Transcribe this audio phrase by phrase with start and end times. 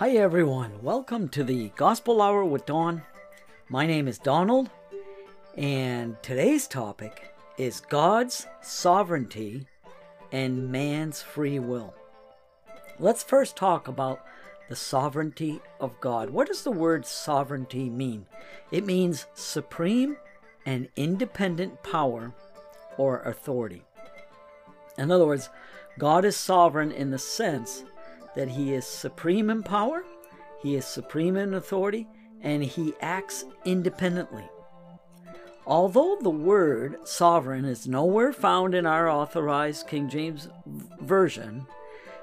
[0.00, 0.82] Hi, everyone.
[0.82, 3.02] Welcome to the Gospel Hour with Don.
[3.68, 4.70] My name is Donald,
[5.58, 9.66] and today's topic is God's sovereignty
[10.32, 11.92] and man's free will.
[12.98, 14.24] Let's first talk about
[14.70, 16.30] the sovereignty of God.
[16.30, 18.24] What does the word sovereignty mean?
[18.70, 20.16] It means supreme
[20.64, 22.32] and independent power
[22.96, 23.82] or authority.
[24.96, 25.50] In other words,
[25.98, 27.84] God is sovereign in the sense
[28.34, 30.04] that he is supreme in power,
[30.62, 32.06] he is supreme in authority,
[32.42, 34.44] and he acts independently.
[35.66, 40.48] Although the word sovereign is nowhere found in our authorized King James
[41.00, 41.66] Version,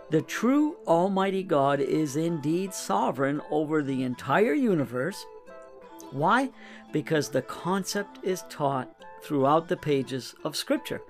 [0.10, 5.26] the true Almighty God is indeed sovereign over the entire universe.
[6.12, 6.50] Why?
[6.92, 8.90] Because the concept is taught
[9.22, 11.02] throughout the pages of Scripture.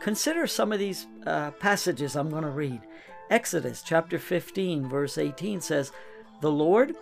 [0.00, 2.80] Consider some of these uh, passages I'm going to read.
[3.30, 5.92] Exodus chapter 15, verse 18 says,
[6.40, 6.96] The Lord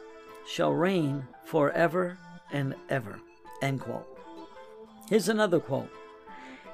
[0.47, 2.19] shall reign forever
[2.53, 3.19] and ever.
[3.63, 4.07] End quote.
[5.09, 5.91] Here's another quote.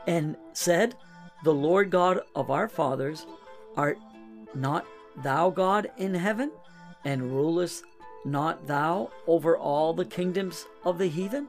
[0.09, 0.97] And said,
[1.45, 3.27] The Lord God of our fathers,
[3.77, 3.97] art
[4.57, 4.87] not
[5.23, 6.51] thou God in heaven,
[7.05, 7.85] and rulest
[8.25, 11.47] not thou over all the kingdoms of the heathen?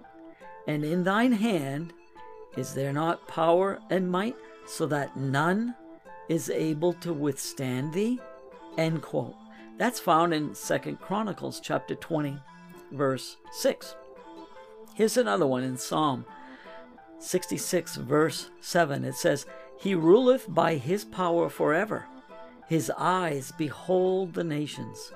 [0.67, 1.91] And in thine hand
[2.55, 4.35] is there not power and might,
[4.67, 5.73] so that none
[6.29, 8.19] is able to withstand thee?
[8.77, 9.35] End quote.
[9.77, 12.37] That's found in Second Chronicles chapter 20,
[12.91, 13.95] verse 6.
[14.93, 16.25] Here's another one in Psalm
[17.19, 19.03] 66, verse 7.
[19.03, 19.45] It says,
[19.77, 22.05] He ruleth by his power forever.
[22.67, 25.11] His eyes behold the nations.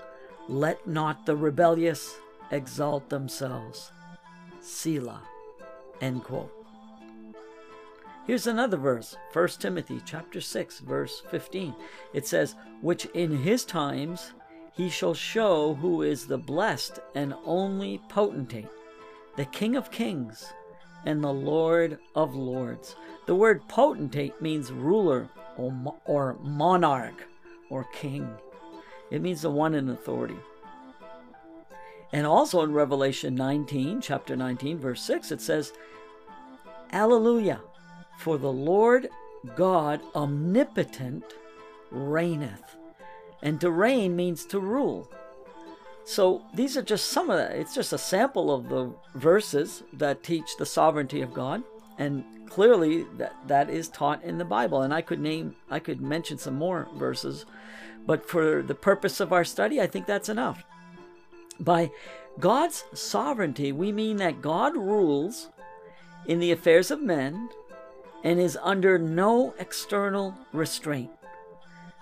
[0.48, 2.18] Let not the rebellious
[2.52, 3.92] exalt themselves.
[4.62, 5.22] Selah.
[6.02, 6.59] End quote.
[8.30, 11.74] Here's another verse, 1 Timothy chapter 6 verse 15.
[12.14, 14.34] It says, "Which in his times
[14.72, 18.68] he shall show who is the blessed and only potentate,
[19.36, 20.54] the King of kings
[21.08, 22.96] and the Lord of lords."
[23.26, 25.28] The word potentate means ruler
[25.58, 27.28] or, monarch
[27.72, 28.32] or king.
[29.10, 30.38] It means the one in authority.
[32.14, 35.74] And also in Revelation 19, chapter 19, verse 6, it says,
[36.94, 37.62] Alleluia,
[38.20, 39.10] for the Lord
[39.56, 41.24] God omnipotent
[41.90, 42.76] reigneth.
[43.42, 45.10] And to reign means to rule.
[46.04, 47.56] So these are just some of that.
[47.56, 51.64] It's just a sample of the verses that teach the sovereignty of God.
[51.98, 54.82] And clearly that, that is taught in the Bible.
[54.82, 57.46] And I could name, I could mention some more verses.
[58.06, 60.66] But for the purpose of our study, I think that's enough.
[61.58, 61.92] By
[62.38, 65.50] God's sovereignty, we mean that God rules
[66.26, 67.50] in the affairs of men
[68.24, 71.12] and is under no external restraint.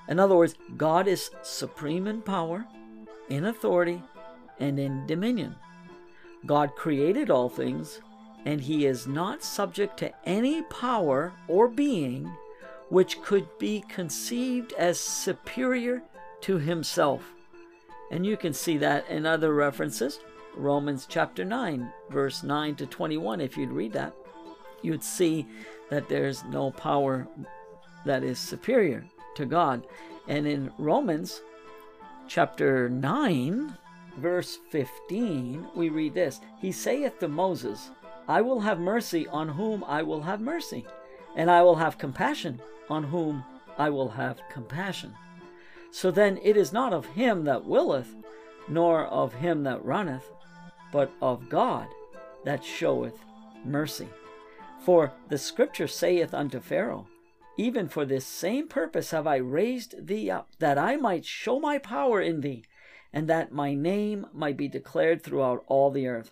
[0.07, 2.65] In other words, God is supreme in power,
[3.29, 4.01] in authority,
[4.59, 5.55] and in dominion.
[6.45, 8.01] God created all things,
[8.45, 12.31] and he is not subject to any power or being
[12.89, 16.01] which could be conceived as superior
[16.41, 17.33] to himself.
[18.11, 20.19] And you can see that in other references.
[20.55, 24.15] Romans chapter 9, verse 9 to 21, if you'd read that,
[24.81, 25.47] you'd see
[25.89, 27.27] that there's no power
[28.05, 29.05] that is superior
[29.35, 29.85] to God.
[30.27, 31.41] And in Romans
[32.27, 33.77] chapter 9,
[34.17, 37.91] verse 15, we read this He saith to Moses,
[38.27, 40.85] I will have mercy on whom I will have mercy,
[41.35, 43.43] and I will have compassion on whom
[43.77, 45.13] I will have compassion.
[45.91, 48.13] So then it is not of him that willeth,
[48.67, 50.29] nor of him that runneth,
[50.91, 51.87] but of God
[52.43, 53.17] that showeth
[53.63, 54.09] mercy.
[54.79, 57.07] For the scripture saith unto Pharaoh,
[57.57, 61.77] Even for this same purpose have I raised thee up, that I might show my
[61.77, 62.63] power in thee,
[63.11, 66.31] and that my name might be declared throughout all the earth.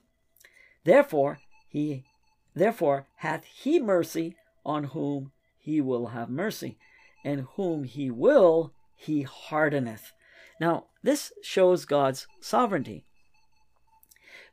[0.84, 2.06] Therefore he
[2.54, 6.78] therefore hath he mercy on whom he will have mercy,
[7.24, 10.14] and whom he will he hardeneth.
[10.60, 13.04] Now, this shows God's sovereignty.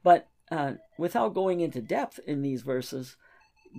[0.02, 3.16] But uh, without going into depth in these verses,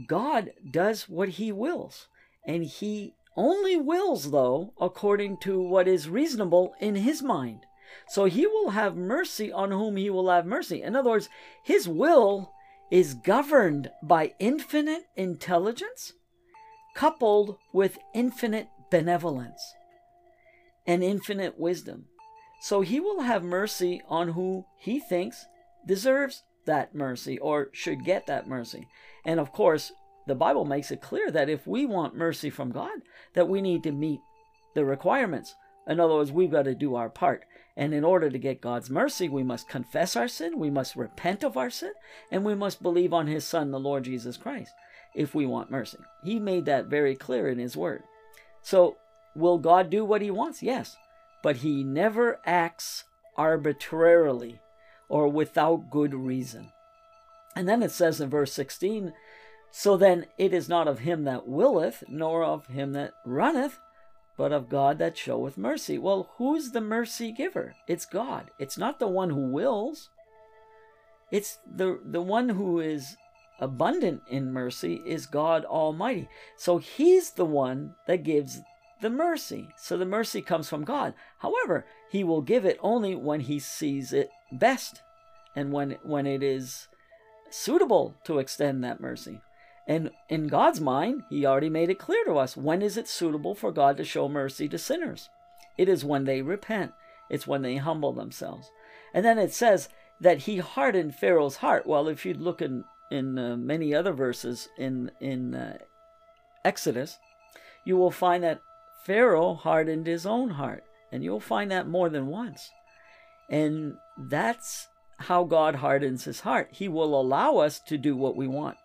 [0.07, 2.07] God does what he wills.
[2.45, 7.65] And he only wills, though, according to what is reasonable in his mind.
[8.07, 10.81] So he will have mercy on whom he will have mercy.
[10.81, 11.29] In other words,
[11.63, 12.51] his will
[12.91, 16.13] is governed by infinite intelligence
[16.95, 19.73] coupled with infinite benevolence
[20.85, 22.05] and infinite wisdom.
[22.61, 25.45] So he will have mercy on who he thinks
[25.87, 28.87] deserves that mercy or should get that mercy.
[29.25, 29.91] And of course,
[30.27, 33.01] the Bible makes it clear that if we want mercy from God,
[33.33, 34.19] that we need to meet
[34.73, 35.55] the requirements.
[35.87, 37.45] In other words, we've got to do our part.
[37.75, 41.43] And in order to get God's mercy, we must confess our sin, we must repent
[41.43, 41.93] of our sin,
[42.31, 44.71] and we must believe on His Son, the Lord Jesus Christ,
[45.15, 45.97] if we want mercy.
[46.23, 48.03] He made that very clear in His Word.
[48.61, 48.97] So,
[49.35, 50.61] will God do what He wants?
[50.61, 50.95] Yes.
[51.41, 53.05] But He never acts
[53.35, 54.59] arbitrarily
[55.09, 56.71] or without good reason.
[57.55, 59.13] And then it says in verse 16,
[59.71, 63.79] So then it is not of him that willeth, nor of him that runneth,
[64.37, 65.97] but of God that showeth mercy.
[65.97, 67.75] Well, who's the mercy giver?
[67.87, 68.49] It's God.
[68.57, 70.09] It's not the one who wills.
[71.31, 73.17] It's the the one who is
[73.59, 76.27] abundant in mercy is God Almighty.
[76.57, 78.61] So he's the one that gives
[79.01, 79.69] the mercy.
[79.77, 81.13] So the mercy comes from God.
[81.39, 85.01] However, he will give it only when he sees it best
[85.55, 86.87] and when when it is
[87.53, 89.41] suitable to extend that mercy.
[89.87, 93.53] And in God's mind, He already made it clear to us when is it suitable
[93.53, 95.29] for God to show mercy to sinners?
[95.77, 96.93] It is when they repent,
[97.29, 98.69] it's when they humble themselves.
[99.13, 99.89] And then it says
[100.19, 101.85] that He hardened Pharaoh's heart.
[101.85, 105.77] Well, if you look in, in uh, many other verses in, in uh,
[106.63, 107.19] Exodus,
[107.85, 108.61] you will find that
[109.03, 110.85] Pharaoh hardened his own heart.
[111.11, 112.71] And you'll find that more than once.
[113.49, 114.87] And that's
[115.17, 116.69] how God hardens his heart.
[116.71, 118.77] He will allow us to do what we want.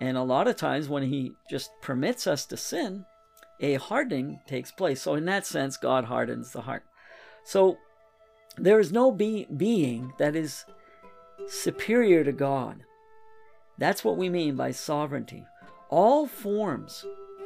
[0.00, 3.04] And a lot of times when he just permits us to sin,
[3.60, 5.02] a hardening takes place.
[5.02, 6.84] So in that sense, God hardens the heart.
[7.44, 7.76] So
[8.56, 10.64] there is no be- being that is
[11.46, 12.84] superior to God.
[13.78, 15.46] That's what we mean by sovereignty.
[15.90, 17.04] All forms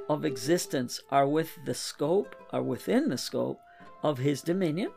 [0.09, 3.59] of existence are with the scope, are within the scope
[4.03, 4.91] of his dominion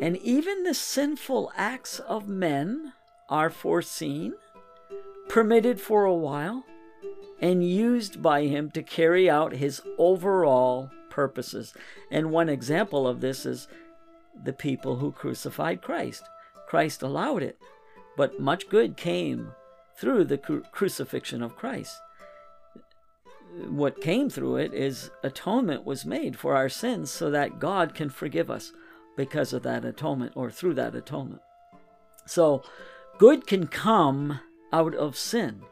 [0.00, 2.92] and even the sinful acts of men
[3.28, 4.34] are foreseen,
[5.28, 6.64] permitted for a while,
[7.40, 11.74] and used by him to carry out his overall purposes.
[12.10, 13.68] And one example of this is
[14.44, 16.22] the people who crucified Christ.
[16.68, 17.58] Christ allowed it,
[18.16, 19.52] but much good came
[19.96, 21.98] through the cru- crucifixion of Christ.
[23.68, 28.10] What came through it is atonement was made for our sins so that God can
[28.10, 28.72] forgive us
[29.18, 31.42] because of that atonement or through that atonement.
[32.24, 32.62] So,
[33.18, 34.38] good can come
[34.72, 35.62] out of sin.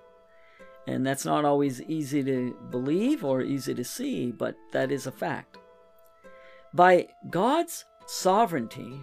[0.84, 5.12] And that's not always easy to believe or easy to see, but that is a
[5.12, 5.58] fact.
[6.74, 9.02] By God's sovereignty,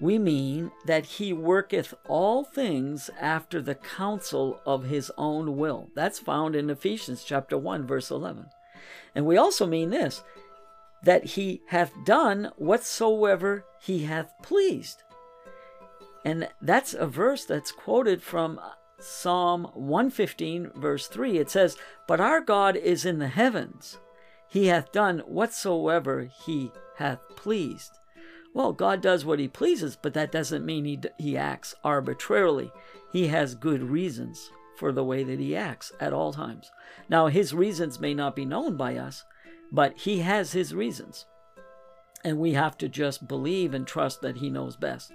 [0.00, 5.88] we mean that he worketh all things after the counsel of his own will.
[5.94, 8.46] That's found in Ephesians chapter 1 verse 11.
[9.14, 10.24] And we also mean this
[11.04, 15.02] that he hath done whatsoever he hath pleased.
[16.24, 18.60] And that's a verse that's quoted from
[19.00, 21.38] Psalm 115, verse 3.
[21.38, 21.76] It says,
[22.06, 23.98] But our God is in the heavens.
[24.48, 27.98] He hath done whatsoever he hath pleased.
[28.54, 32.70] Well, God does what he pleases, but that doesn't mean he, he acts arbitrarily.
[33.10, 36.70] He has good reasons for the way that he acts at all times.
[37.08, 39.24] Now, his reasons may not be known by us,
[39.72, 41.26] but he has his reasons.
[42.22, 45.12] And we have to just believe and trust that he knows best.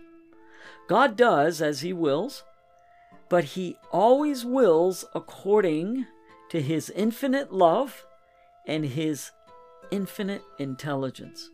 [0.90, 2.44] God does as he wills,
[3.30, 6.08] but he always wills according
[6.50, 8.06] to his infinite love
[8.66, 9.32] and his
[9.92, 11.52] infinite intelligence.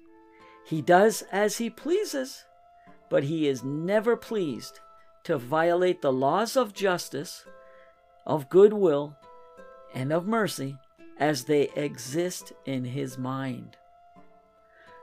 [0.65, 2.45] He does as he pleases,
[3.10, 4.79] but he is never pleased
[5.25, 7.45] to violate the laws of justice,
[8.25, 9.17] of goodwill,
[9.93, 10.77] and of mercy
[11.24, 13.77] as they exist in his mind.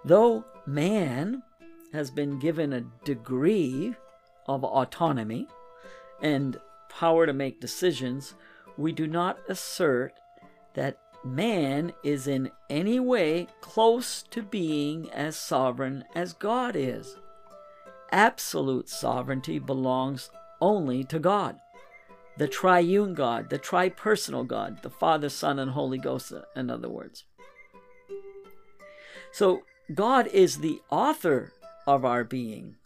[0.05, 1.43] Though man
[1.95, 3.95] has been given a degree
[4.47, 5.49] of autonomy
[6.21, 6.61] and
[6.91, 8.35] power to make decisions,
[8.77, 10.13] we do not assert
[10.75, 17.17] that man is in any way close to being as sovereign as God is.
[18.13, 21.59] Absolute sovereignty belongs only to God
[22.41, 27.25] the triune God, the tripersonal God, the Father, Son, and Holy Ghost, in other words.
[29.31, 31.53] So, God is the author
[31.87, 32.77] of our being.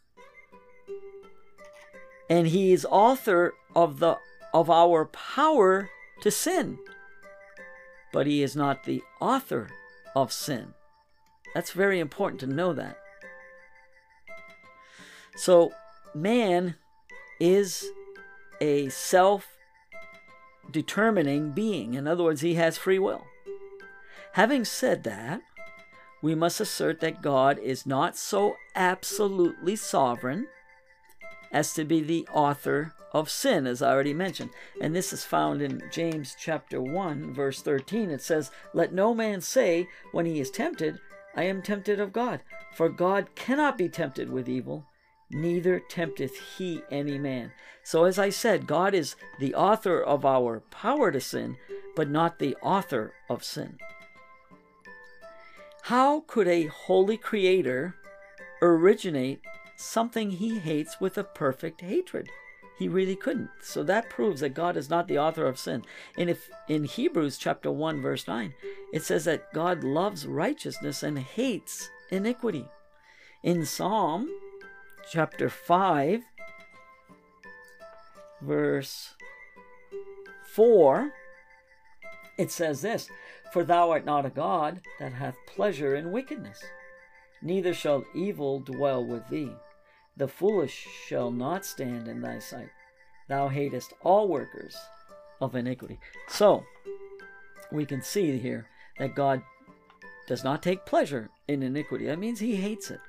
[2.29, 4.19] And he is author of the
[4.53, 5.89] of our power
[6.23, 6.81] to sin.
[8.13, 9.69] But he is not the author
[10.17, 10.75] of sin.
[11.55, 12.99] That's very important to know that.
[15.37, 15.73] So
[16.13, 16.75] man
[17.39, 17.85] is
[18.65, 19.57] a self
[20.71, 21.95] determining being.
[21.95, 23.25] In other words, he has free will.
[24.33, 25.43] Having said that,
[26.23, 30.47] we must assert that God is not so absolutely sovereign
[31.53, 34.51] as to be the author of sin, as I already mentioned.
[34.81, 38.11] And this is found in James chapter 1, verse 13.
[38.11, 40.99] It says, Let no man say when he is tempted,
[41.37, 42.41] I am tempted of God.
[42.75, 44.87] For God cannot be tempted with evil,
[45.31, 47.53] neither tempteth he any man.
[47.83, 51.57] So, as I said, God is the author of our power to sin,
[51.95, 53.79] but not the author of sin.
[55.83, 57.95] How could a holy creator
[58.63, 59.41] originate
[59.77, 62.31] something he hates with a perfect hatred?
[62.79, 63.51] He really couldn't.
[63.61, 65.85] So that proves that God is not the author of sin.
[66.17, 68.55] And if in Hebrews chapter 1 verse 9,
[68.93, 72.67] it says that God loves righteousness and hates iniquity.
[73.43, 74.29] In Psalm
[75.11, 76.23] chapter 5
[78.43, 79.15] verse
[80.55, 81.13] 4
[82.37, 83.09] it says this,
[83.53, 86.63] for thou art not a God that hath pleasure in wickedness,
[87.43, 89.53] neither shall evil dwell with thee.
[90.17, 92.71] The foolish shall not stand in thy sight.
[93.29, 94.77] Thou hatest all workers
[95.41, 95.99] of iniquity.
[96.29, 96.65] So,
[97.73, 98.69] we can see here
[98.99, 99.43] that God
[100.27, 102.07] does not take pleasure in iniquity.
[102.07, 103.01] That means he hates it.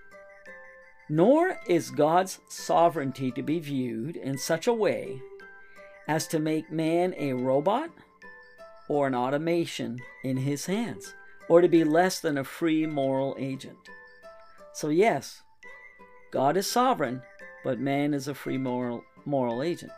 [1.07, 5.21] Nor is God's sovereignty to be viewed in such a way
[6.07, 7.89] as to make man a robot
[8.87, 11.15] or an automation in his hands,
[11.49, 13.77] or to be less than a free moral agent.
[14.73, 15.41] So, yes,
[16.31, 17.21] God is sovereign,
[17.63, 19.91] but man is a free moral, moral agent.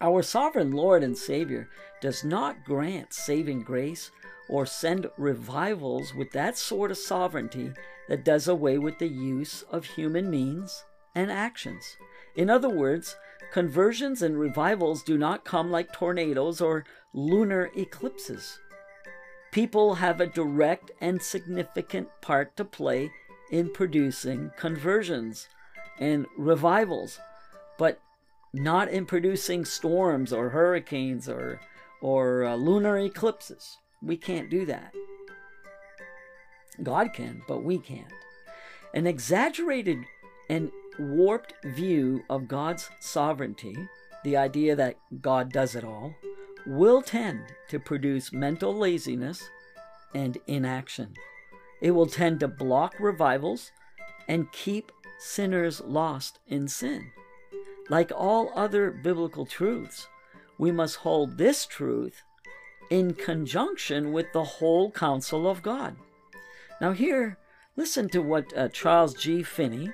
[0.00, 1.68] Our sovereign Lord and Savior
[2.00, 4.10] does not grant saving grace
[4.48, 7.72] or send revivals with that sort of sovereignty
[8.12, 11.96] that does away with the use of human means and actions.
[12.36, 13.16] In other words,
[13.54, 18.58] conversions and revivals do not come like tornadoes or lunar eclipses.
[19.50, 23.10] People have a direct and significant part to play
[23.50, 25.48] in producing conversions
[25.98, 27.18] and revivals,
[27.78, 27.98] but
[28.52, 31.62] not in producing storms or hurricanes or
[32.02, 33.78] or uh, lunar eclipses.
[34.02, 34.92] We can't do that.
[36.82, 38.12] God can, but we can't.
[38.94, 39.98] An exaggerated
[40.48, 43.76] and warped view of God's sovereignty,
[44.24, 46.14] the idea that God does it all,
[46.66, 49.50] will tend to produce mental laziness
[50.14, 51.14] and inaction.
[51.80, 53.72] It will tend to block revivals
[54.28, 57.10] and keep sinners lost in sin.
[57.88, 60.06] Like all other biblical truths,
[60.58, 62.22] we must hold this truth
[62.90, 65.96] in conjunction with the whole counsel of God.
[66.82, 67.38] Now, here,
[67.76, 69.44] listen to what uh, Charles G.
[69.44, 69.92] Finney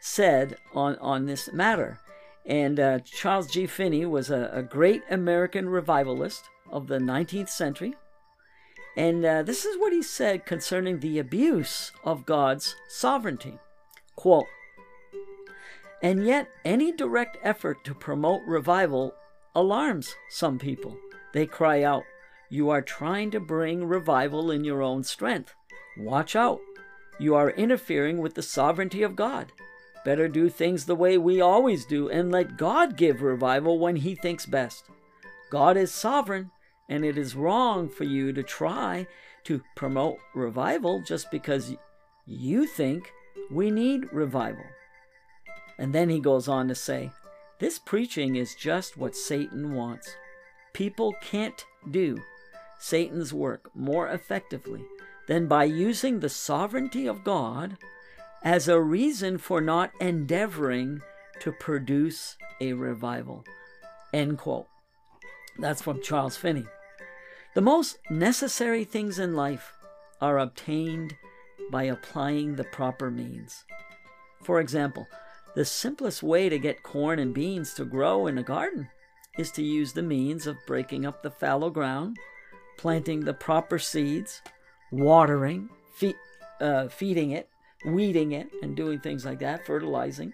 [0.00, 1.98] said on, on this matter.
[2.44, 3.66] And uh, Charles G.
[3.66, 7.94] Finney was a, a great American revivalist of the 19th century.
[8.98, 13.58] And uh, this is what he said concerning the abuse of God's sovereignty.
[14.14, 14.44] Quote,
[16.02, 19.14] and yet, any direct effort to promote revival
[19.54, 20.98] alarms some people.
[21.32, 22.02] They cry out,
[22.50, 25.54] You are trying to bring revival in your own strength.
[25.96, 26.60] Watch out.
[27.18, 29.52] You are interfering with the sovereignty of God.
[30.04, 34.14] Better do things the way we always do and let God give revival when He
[34.14, 34.84] thinks best.
[35.50, 36.50] God is sovereign
[36.88, 39.06] and it is wrong for you to try
[39.44, 41.74] to promote revival just because
[42.26, 43.12] you think
[43.50, 44.64] we need revival.
[45.78, 47.10] And then he goes on to say,
[47.58, 50.14] This preaching is just what Satan wants.
[50.72, 52.18] People can't do
[52.78, 54.84] Satan's work more effectively
[55.30, 57.76] than by using the sovereignty of God
[58.42, 61.00] as a reason for not endeavoring
[61.38, 63.44] to produce a revival.
[64.12, 64.66] End quote.
[65.56, 66.64] That's from Charles Finney.
[67.54, 69.72] The most necessary things in life
[70.20, 71.14] are obtained
[71.70, 73.64] by applying the proper means.
[74.42, 75.06] For example,
[75.54, 78.88] the simplest way to get corn and beans to grow in a garden
[79.38, 82.16] is to use the means of breaking up the fallow ground,
[82.76, 84.42] planting the proper seeds,
[84.90, 85.68] watering,
[86.60, 87.48] uh, feeding it,
[87.84, 90.32] weeding it, and doing things like that, fertilizing.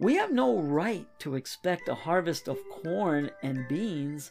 [0.00, 4.30] We have no right to expect a harvest of corn and beans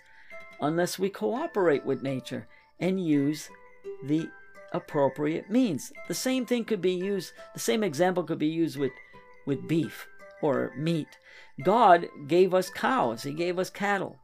[0.61, 2.47] unless we cooperate with nature
[2.79, 3.49] and use
[4.03, 4.29] the
[4.73, 5.91] appropriate means.
[6.07, 8.91] The same thing could be used, the same example could be used with,
[9.45, 10.07] with beef
[10.41, 11.17] or meat.
[11.63, 14.19] God gave us cows, He gave us cattle.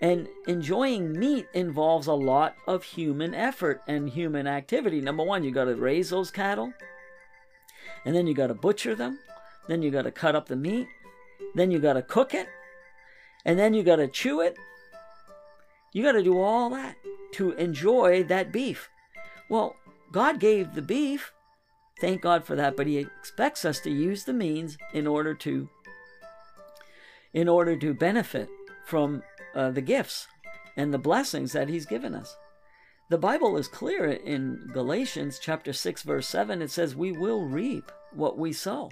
[0.00, 5.00] And enjoying meat involves a lot of human effort and human activity.
[5.00, 6.72] Number one, you got to raise those cattle,
[8.06, 9.18] and then you got to butcher them,
[9.68, 10.88] then you got to cut up the meat,
[11.54, 12.48] then you got to cook it,
[13.44, 14.56] and then you got to chew it,
[15.92, 16.96] you got to do all that
[17.32, 18.88] to enjoy that beef.
[19.48, 19.76] Well,
[20.12, 21.32] God gave the beef.
[22.00, 25.68] Thank God for that, but he expects us to use the means in order to
[27.32, 28.48] in order to benefit
[28.86, 29.22] from
[29.54, 30.26] uh, the gifts
[30.76, 32.36] and the blessings that he's given us.
[33.10, 37.90] the Bible is clear in Galatians chapter 6 verse 7 it says we will reap
[38.12, 38.90] what we sow.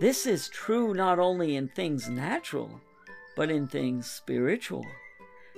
[0.00, 2.80] This is true not only in things natural
[3.36, 4.84] but in things spiritual.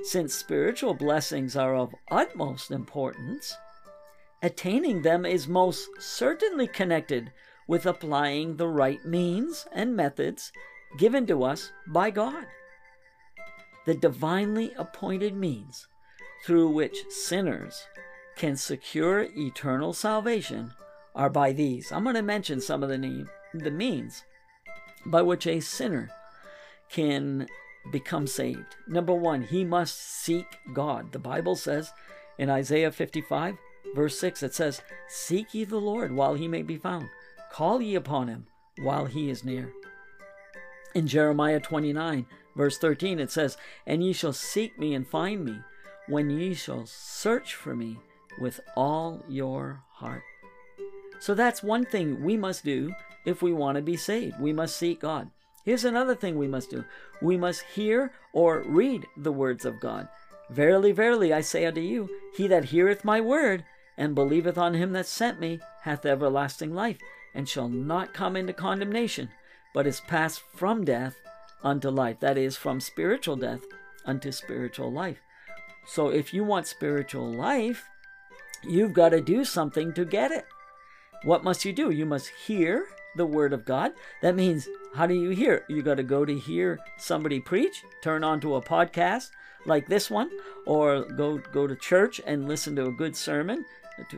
[0.03, 3.57] Since spiritual blessings are of utmost importance,
[4.43, 7.33] attaining them is most certainly connected
[7.67, 10.53] with applying the right means and methods
[10.99, 12.47] given to us by God.
[13.91, 15.89] The divinely appointed means
[16.45, 17.89] through which sinners
[18.37, 20.71] can secure eternal salvation
[21.17, 21.91] are by these.
[21.91, 24.23] I'm going to mention some of the the means
[25.07, 26.09] by which a sinner
[26.89, 27.49] can
[27.91, 28.77] become saved.
[28.87, 31.11] Number 1, he must seek God.
[31.11, 31.93] The Bible says
[32.39, 33.57] in Isaiah 55
[33.97, 37.09] verse 6 it says, "Seek ye the Lord while he may be found;
[37.51, 38.47] call ye upon him
[38.79, 39.73] while he is near."
[40.95, 42.27] In Jeremiah 29
[42.57, 45.61] verse 13 it says, "And ye shall seek me and find me
[46.11, 47.99] when ye shall search for me
[48.39, 50.23] with all your heart.
[51.21, 52.93] So that's one thing we must do
[53.25, 54.41] if we want to be saved.
[54.41, 55.31] We must seek God.
[55.65, 56.85] Here's another thing we must do
[57.21, 60.09] we must hear or read the words of God.
[60.49, 63.65] Verily, verily, I say unto you, he that heareth my word
[63.97, 66.99] and believeth on him that sent me hath everlasting life,
[67.35, 69.29] and shall not come into condemnation,
[69.75, 71.21] but is passed from death
[71.63, 72.21] unto life.
[72.21, 73.63] That is, from spiritual death
[74.05, 75.19] unto spiritual life.
[75.87, 77.89] So if you want spiritual life,
[78.63, 80.47] you've got to do something to get it.
[81.25, 81.91] What must you do?
[81.91, 82.87] You must hear
[83.17, 83.93] the word of God.
[84.23, 85.65] That means, how do you hear?
[85.69, 89.31] You got to go to hear somebody preach, turn on to a podcast
[89.67, 90.31] like this one,
[90.67, 93.65] or go go to church and listen to a good sermon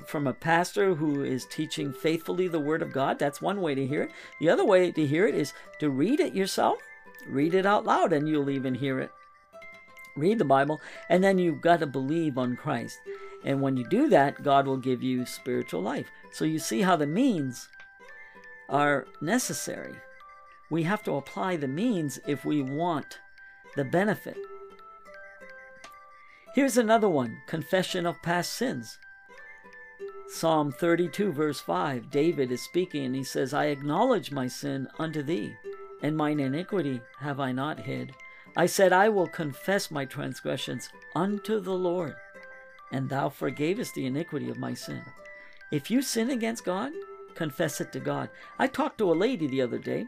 [0.07, 3.19] from a pastor who is teaching faithfully the word of God.
[3.19, 4.13] That's one way to hear it.
[4.41, 6.79] The other way to hear it is to read it yourself.
[7.27, 9.11] Read it out loud and you'll even hear it
[10.17, 12.99] read the Bible, and then you've got to believe on Christ.
[13.45, 16.11] And when you do that, God will give you spiritual life.
[16.31, 17.69] So you see how the means
[18.69, 19.95] are necessary.
[20.71, 23.19] We have to apply the means if we want
[23.77, 24.37] the benefit.
[26.55, 28.99] Here's another one confession of past sins.
[30.29, 35.23] Psalm 32, verse 5, David is speaking and he says, I acknowledge my sin unto
[35.23, 35.57] thee,
[36.03, 38.13] and mine iniquity have I not hid.
[38.57, 42.17] I said, I will confess my transgressions unto the Lord,
[42.91, 45.03] and thou forgavest the iniquity of my sin.
[45.71, 46.93] If you sin against God,
[47.35, 48.29] confess it to God.
[48.59, 50.07] I talked to a lady the other day,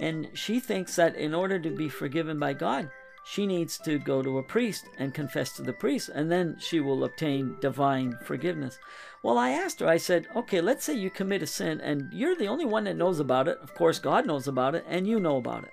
[0.00, 2.90] and she thinks that in order to be forgiven by God,
[3.24, 6.80] she needs to go to a priest and confess to the priest, and then she
[6.80, 8.78] will obtain divine forgiveness.
[9.22, 12.34] Well, I asked her, I said, okay, let's say you commit a sin and you're
[12.34, 13.58] the only one that knows about it.
[13.62, 15.70] Of course, God knows about it, and you know about it.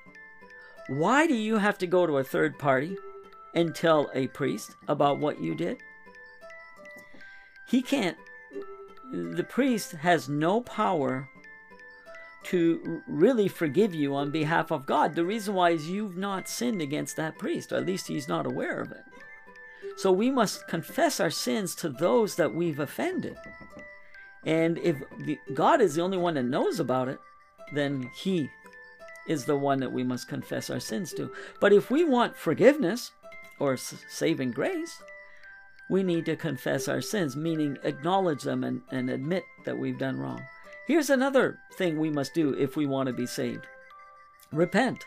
[0.88, 2.97] Why do you have to go to a third party
[3.55, 5.77] and tell a priest about what you did?
[7.67, 8.17] He can't,
[9.12, 11.29] the priest has no power
[12.49, 15.13] to really forgive you on behalf of God.
[15.13, 18.47] The reason why is you've not sinned against that priest, or at least he's not
[18.47, 19.03] aware of it.
[19.97, 23.38] So we must confess our sins to those that we've offended.
[24.45, 24.97] And if
[25.53, 27.19] God is the only one that knows about it,
[27.73, 28.49] then he
[29.27, 31.31] is the one that we must confess our sins to.
[31.59, 33.12] But if we want forgiveness
[33.59, 35.03] or saving grace,
[35.89, 40.17] we need to confess our sins, meaning acknowledge them and, and admit that we've done
[40.17, 40.41] wrong.
[40.89, 43.67] Here's another thing we must do if we want to be saved
[44.52, 45.06] repent.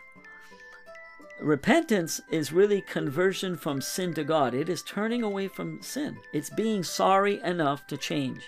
[1.40, 4.54] Repentance is really conversion from sin to God.
[4.54, 6.18] It is turning away from sin.
[6.32, 8.42] It's being sorry enough to change.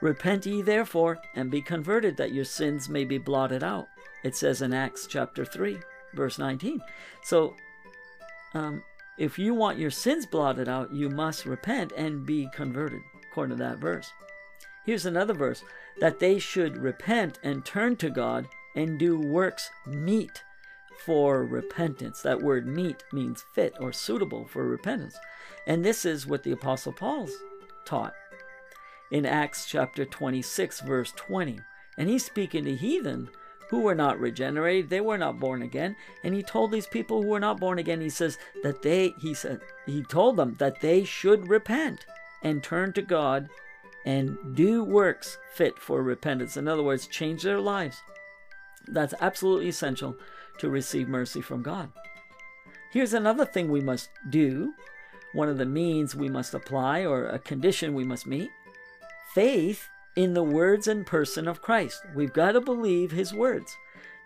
[0.00, 3.88] Repent ye therefore, and be converted, that your sins may be blotted out.
[4.22, 5.76] It says in Acts chapter 3,
[6.14, 6.80] verse 19.
[7.24, 7.56] So,
[8.54, 8.84] um,
[9.18, 13.64] if you want your sins blotted out, you must repent and be converted, according to
[13.64, 14.12] that verse.
[14.84, 15.62] Here's another verse
[16.00, 20.42] that they should repent and turn to God and do works meet
[21.04, 22.22] for repentance.
[22.22, 25.18] That word meet means fit or suitable for repentance.
[25.66, 27.32] And this is what the Apostle Paul's
[27.84, 28.14] taught
[29.10, 31.60] in Acts chapter 26, verse 20.
[31.98, 33.28] And he's speaking to heathen
[33.68, 35.96] who were not regenerated, they were not born again.
[36.22, 39.32] And he told these people who were not born again, he says that they, he
[39.32, 42.04] said, he told them that they should repent
[42.42, 43.48] and turn to God
[44.04, 46.56] and do works fit for repentance.
[46.56, 48.02] In other words, change their lives.
[48.88, 50.16] That's absolutely essential
[50.58, 51.90] to receive mercy from God.
[52.92, 54.74] Here's another thing we must do,
[55.32, 58.50] one of the means we must apply, or a condition we must meet
[59.34, 62.02] faith in the words and person of Christ.
[62.14, 63.76] We've got to believe his words.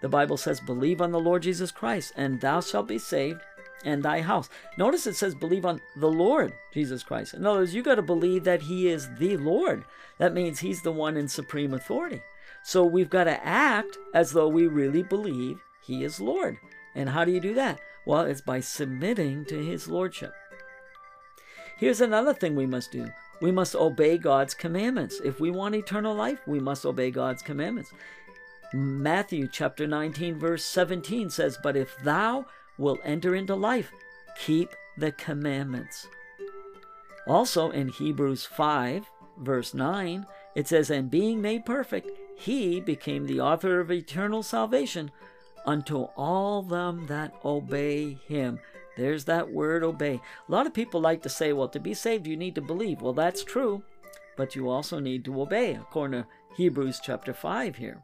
[0.03, 3.41] The Bible says, Believe on the Lord Jesus Christ, and thou shalt be saved,
[3.85, 4.49] and thy house.
[4.77, 7.35] Notice it says, believe on the Lord Jesus Christ.
[7.35, 9.85] In other words, you got to believe that He is the Lord.
[10.19, 12.23] That means He's the one in supreme authority.
[12.65, 16.59] So we've got to act as though we really believe He is Lord.
[16.95, 17.79] And how do you do that?
[18.07, 20.33] Well, it's by submitting to His Lordship.
[21.77, 23.11] Here's another thing we must do
[23.41, 25.21] we must obey God's commandments.
[25.23, 27.93] If we want eternal life, we must obey God's commandments.
[28.73, 32.47] Matthew chapter 19, verse 17 says, But if thou
[32.79, 33.93] wilt enter into life,
[34.39, 36.07] keep the commandments.
[37.27, 43.41] Also in Hebrews 5, verse 9, it says, And being made perfect, he became the
[43.41, 45.11] author of eternal salvation
[45.65, 48.61] unto all them that obey him.
[48.97, 50.21] There's that word obey.
[50.49, 53.03] A lot of people like to say, well, to be saved, you need to believe.
[53.03, 53.83] Well, that's true,
[54.37, 58.03] but you also need to obey, according to Hebrews chapter 5 here.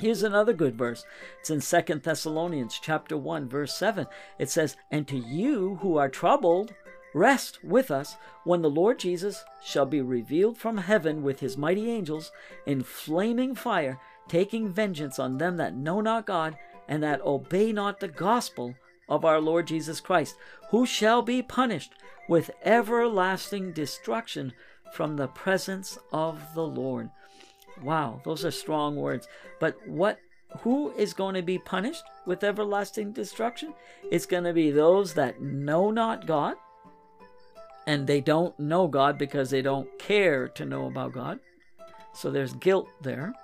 [0.00, 1.04] Here's another good verse.
[1.38, 4.08] It's in Second Thessalonians chapter 1 verse 7.
[4.40, 6.74] It says, "And to you who are troubled,
[7.14, 11.88] rest with us when the Lord Jesus shall be revealed from heaven with his mighty
[11.88, 12.32] angels
[12.66, 18.00] in flaming fire, taking vengeance on them that know not God and that obey not
[18.00, 18.74] the gospel
[19.08, 20.36] of our Lord Jesus Christ,
[20.70, 21.94] who shall be punished
[22.28, 24.54] with everlasting destruction
[24.92, 27.10] from the presence of the Lord."
[27.82, 29.28] Wow, those are strong words.
[29.60, 30.18] But what
[30.60, 33.74] who is going to be punished with everlasting destruction?
[34.10, 36.56] It's going to be those that know not God
[37.86, 41.40] and they don't know God because they don't care to know about God.
[42.12, 43.34] So there's guilt there.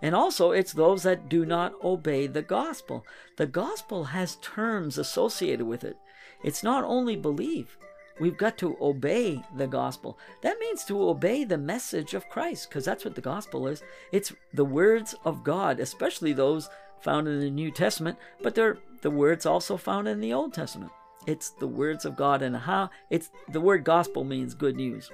[0.00, 3.04] And also, it's those that do not obey the gospel.
[3.36, 5.96] The gospel has terms associated with it.
[6.44, 7.76] It's not only believe,
[8.20, 10.18] We've got to obey the gospel.
[10.42, 13.82] That means to obey the message of Christ, because that's what the gospel is.
[14.12, 16.68] It's the words of God, especially those
[17.00, 20.90] found in the New Testament, but they're the words also found in the Old Testament.
[21.26, 25.10] It's the words of God and how it's the word gospel means good news.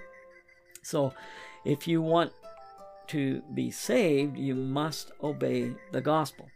[0.83, 1.13] So
[1.65, 2.33] if you want
[3.09, 6.49] to be saved, you must obey the gospel.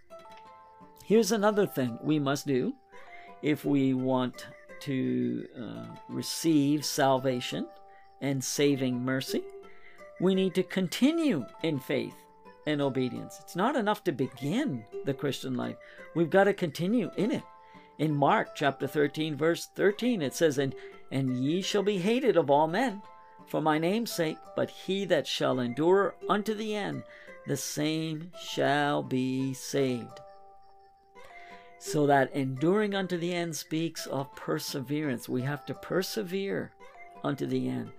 [1.04, 2.74] Here's another thing we must do
[3.42, 4.46] if we want
[4.80, 7.66] to uh, receive salvation
[8.20, 9.42] and saving mercy,
[10.20, 12.14] we need to continue in faith
[12.66, 13.38] and obedience.
[13.40, 15.76] It's not enough to begin the Christian life,
[16.14, 17.42] we've got to continue in it.
[17.98, 20.74] In Mark chapter 13, verse 13, it says, And,
[21.10, 23.02] and ye shall be hated of all men
[23.48, 27.02] for my name's sake, but he that shall endure unto the end,
[27.46, 30.20] the same shall be saved.
[31.78, 35.28] So that enduring unto the end speaks of perseverance.
[35.28, 36.72] We have to persevere
[37.22, 37.90] unto the end.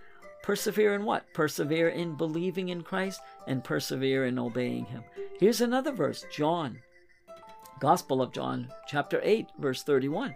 [0.43, 1.31] Persevere in what?
[1.33, 5.03] Persevere in believing in Christ and persevere in obeying Him.
[5.39, 6.79] Here's another verse John,
[7.79, 10.35] Gospel of John, chapter 8, verse 31.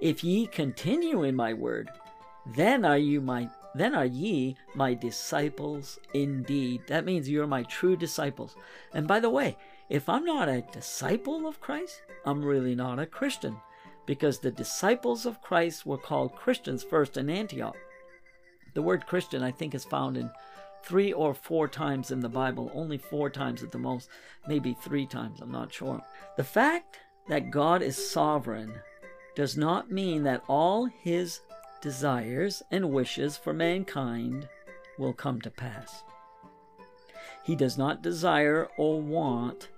[0.00, 1.90] If ye continue in my word,
[2.46, 6.82] then are you my then are ye my disciples indeed.
[6.88, 8.54] That means you're my true disciples.
[8.92, 9.56] And by the way,
[9.92, 13.58] if I'm not a disciple of Christ, I'm really not a Christian
[14.06, 17.76] because the disciples of Christ were called Christians first in Antioch.
[18.72, 20.30] The word Christian, I think, is found in
[20.82, 24.08] three or four times in the Bible, only four times at the most,
[24.48, 26.00] maybe three times, I'm not sure.
[26.38, 28.72] The fact that God is sovereign
[29.36, 31.40] does not mean that all his
[31.82, 34.48] desires and wishes for mankind
[34.98, 36.02] will come to pass.
[37.44, 39.68] He does not desire or want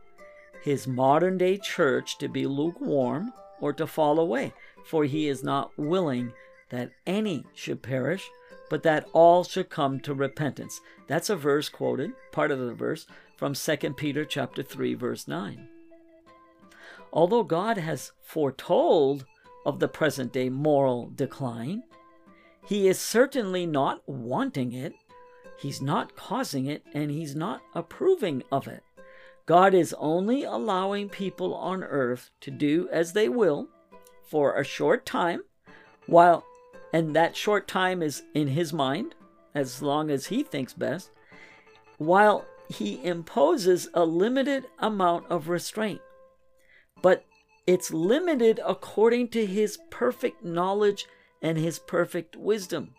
[0.64, 4.50] his modern day church to be lukewarm or to fall away,
[4.83, 6.33] for he is not willing
[6.70, 8.31] that any should perish,
[8.70, 10.81] but that all should come to repentance.
[11.07, 15.68] That's a verse quoted, part of the verse from 2 Peter chapter 3 verse 9.
[17.12, 19.27] Although God has foretold
[19.66, 21.83] of the present day moral decline,
[22.66, 24.94] he is certainly not wanting it,
[25.59, 28.83] he's not causing it, and he's not approving of it.
[29.46, 33.68] God is only allowing people on earth to do as they will
[34.22, 35.42] for a short time,
[36.07, 36.44] while,
[36.92, 39.14] and that short time is in his mind,
[39.54, 41.11] as long as he thinks best,
[41.98, 46.00] while he imposes a limited amount of restraint.
[47.02, 47.24] But
[47.66, 51.07] it's limited according to his perfect knowledge
[51.42, 52.94] and his perfect wisdom.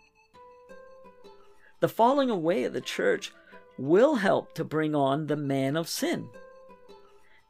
[1.80, 3.32] The falling away of the church
[3.78, 6.28] will help to bring on the man of sin.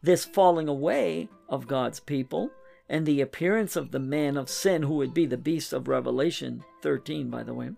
[0.03, 2.51] This falling away of God's people
[2.89, 6.65] and the appearance of the man of sin, who would be the beast of Revelation
[6.83, 7.71] 13, by the way,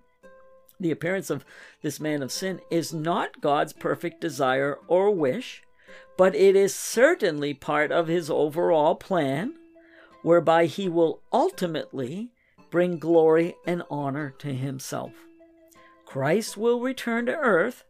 [0.81, 1.45] the appearance of
[1.83, 5.63] this man of sin is not God's perfect desire or wish,
[6.17, 9.55] but it is certainly part of his overall plan
[10.23, 12.31] whereby he will ultimately
[12.71, 15.13] bring glory and honor to himself.
[16.05, 17.85] Christ will return to earth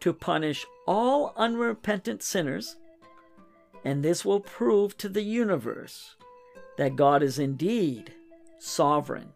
[0.00, 2.76] to punish all unrepentant sinners,
[3.84, 6.16] and this will prove to the universe
[6.76, 8.14] that God is indeed
[8.58, 9.28] sovereign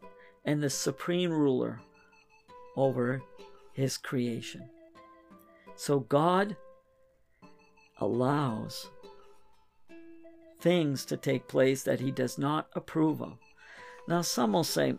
[0.44, 1.80] and the supreme ruler
[2.76, 3.22] over
[3.72, 4.68] his creation.
[5.76, 6.56] So God
[7.98, 8.90] allows
[10.60, 13.38] things to take place that he does not approve of.
[14.08, 14.94] Now, some will say,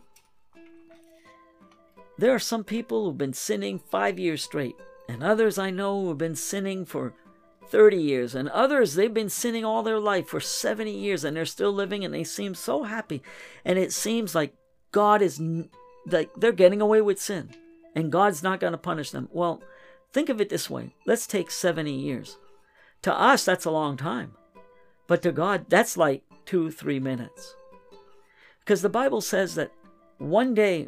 [2.18, 4.76] there are some people who've been sinning five years straight,
[5.08, 7.14] and others I know who have been sinning for
[7.68, 11.46] 30 years, and others they've been sinning all their life for 70 years, and they're
[11.46, 13.22] still living and they seem so happy.
[13.64, 14.56] And it seems like
[14.92, 15.42] God is
[16.06, 17.50] like they're getting away with sin,
[17.96, 19.30] and God's not going to punish them.
[19.32, 19.62] Well,
[20.14, 22.38] think of it this way let's take 70 years.
[23.04, 24.34] To us, that's a long time.
[25.08, 27.56] But to God, that's like two, three minutes.
[28.60, 29.72] Because the Bible says that
[30.18, 30.88] one day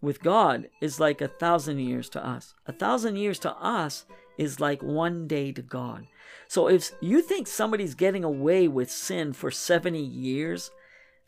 [0.00, 2.54] with God is like a thousand years to us.
[2.66, 4.06] A thousand years to us
[4.38, 6.06] is like one day to God.
[6.48, 10.70] So if you think somebody's getting away with sin for 70 years,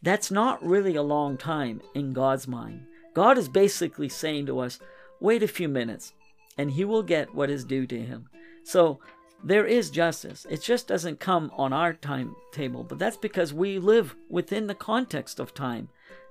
[0.02, 2.86] that's not really a long time in God's mind.
[3.14, 4.80] God is basically saying to us,
[5.20, 6.14] wait a few minutes
[6.58, 8.28] and he will get what is due to him.
[8.64, 9.00] So
[9.44, 10.46] there is justice.
[10.48, 15.40] It just doesn't come on our timetable, but that's because we live within the context
[15.40, 15.88] of time.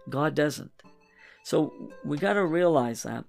[0.10, 0.72] God doesn't.
[1.44, 1.74] So
[2.04, 3.26] we got to realize that.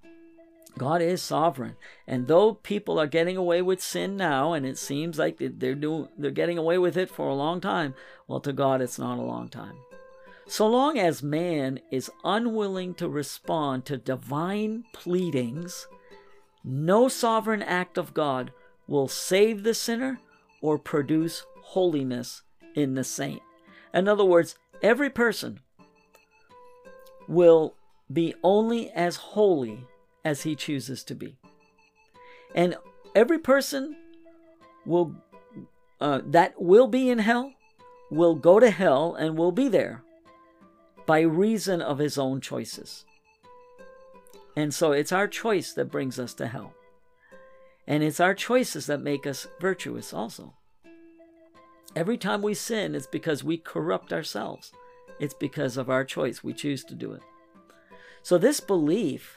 [0.77, 1.75] God is sovereign.
[2.07, 6.07] And though people are getting away with sin now, and it seems like they're doing
[6.17, 7.93] they're getting away with it for a long time,
[8.27, 9.75] well to God it's not a long time.
[10.47, 15.87] So long as man is unwilling to respond to divine pleadings,
[16.63, 18.51] no sovereign act of God
[18.87, 20.19] will save the sinner
[20.61, 22.41] or produce holiness
[22.75, 23.41] in the saint.
[23.93, 25.59] In other words, every person
[27.27, 27.75] will
[28.11, 29.85] be only as holy
[30.23, 31.37] as he chooses to be.
[32.55, 32.75] And
[33.15, 33.95] every person
[34.85, 35.15] will
[36.01, 37.53] uh, that will be in hell
[38.11, 40.03] will go to hell and will be there
[41.05, 43.05] by reason of his own choices.
[44.55, 46.73] And so it's our choice that brings us to hell.
[47.87, 50.53] And it's our choices that make us virtuous also.
[51.95, 54.71] Every time we sin, it's because we corrupt ourselves.
[55.19, 56.43] It's because of our choice.
[56.43, 57.21] We choose to do it.
[58.23, 59.35] So this belief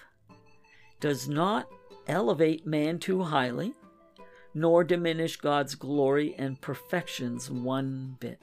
[1.01, 1.69] does not
[2.07, 3.75] elevate man too highly,
[4.55, 8.41] nor diminish God's glory and perfections one bit.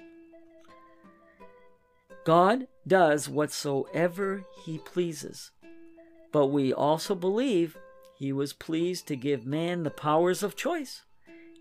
[2.25, 5.51] God does whatsoever he pleases,
[6.33, 7.77] but we also believe
[8.17, 11.03] he was pleased to give man the powers of choice,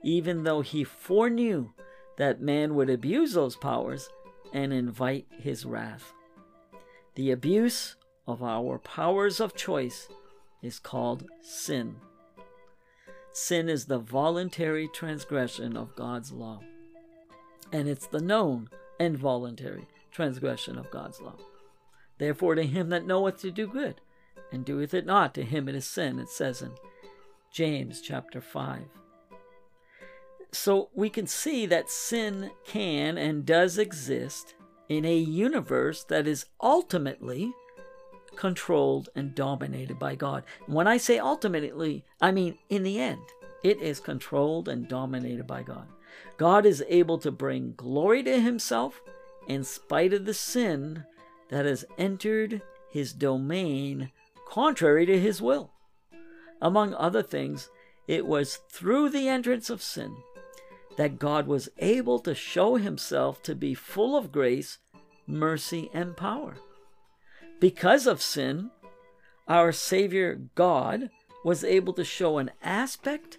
[0.02, 1.70] even though he foreknew
[2.18, 4.08] that man would abuse those powers
[4.52, 6.12] and invite his wrath.
[7.14, 10.08] The abuse of our powers of choice
[10.62, 11.96] is called sin.
[13.32, 16.60] Sin is the voluntary transgression of God's law,
[17.72, 18.68] and it's the known
[19.00, 21.36] and voluntary transgression of God's law.
[22.18, 24.00] Therefore, to him that knoweth to do good,
[24.52, 26.72] and doeth it not, to him it is sin, it says in
[27.50, 28.82] James chapter 5.
[30.52, 34.54] So we can see that sin can and does exist
[34.90, 37.54] in a universe that is ultimately
[38.36, 40.44] controlled and dominated by God.
[40.66, 43.22] When I say ultimately, I mean in the end,
[43.62, 45.86] it is controlled and dominated by God.
[46.36, 49.00] God is able to bring glory to himself
[49.46, 51.04] in spite of the sin
[51.48, 54.10] that has entered his domain
[54.48, 55.70] contrary to his will.
[56.60, 57.70] Among other things,
[58.06, 60.16] it was through the entrance of sin
[60.96, 64.78] that God was able to show himself to be full of grace,
[65.26, 66.56] mercy, and power.
[67.62, 68.72] Because of sin,
[69.46, 71.10] our Savior God
[71.44, 73.38] was able to show an aspect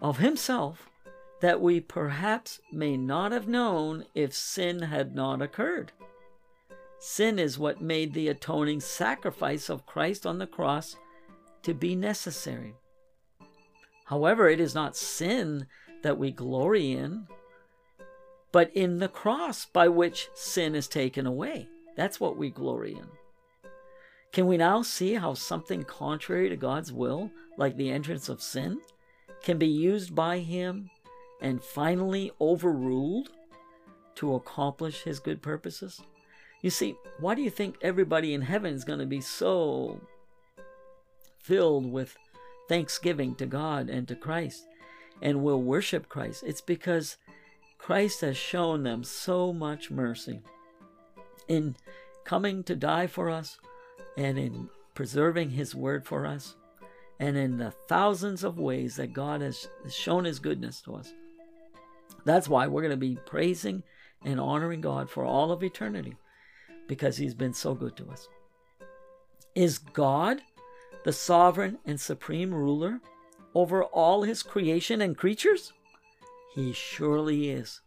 [0.00, 0.88] of himself
[1.40, 5.90] that we perhaps may not have known if sin had not occurred.
[7.00, 10.94] Sin is what made the atoning sacrifice of Christ on the cross
[11.64, 12.76] to be necessary.
[14.04, 15.66] However, it is not sin
[16.02, 17.26] that we glory in,
[18.52, 21.68] but in the cross by which sin is taken away.
[21.96, 23.08] That's what we glory in.
[24.32, 28.80] Can we now see how something contrary to God's will, like the entrance of sin,
[29.42, 30.90] can be used by Him
[31.40, 33.30] and finally overruled
[34.16, 36.00] to accomplish His good purposes?
[36.62, 40.00] You see, why do you think everybody in heaven is going to be so
[41.42, 42.16] filled with
[42.68, 44.64] thanksgiving to God and to Christ
[45.20, 46.44] and will worship Christ?
[46.46, 47.16] It's because
[47.78, 50.40] Christ has shown them so much mercy.
[51.48, 51.74] in
[52.24, 53.58] coming to die for us
[54.16, 56.56] and in preserving His word for us
[57.18, 61.12] and in the thousands of ways that God has shown His goodness to us.
[62.24, 63.82] That's why we're going to be praising
[64.24, 66.16] and honoring God for all of eternity
[66.88, 68.28] because He's been so good to us.
[69.54, 70.40] Is God
[71.04, 73.00] the sovereign and supreme ruler
[73.54, 75.72] over all His creation and creatures?
[76.54, 77.80] He surely is.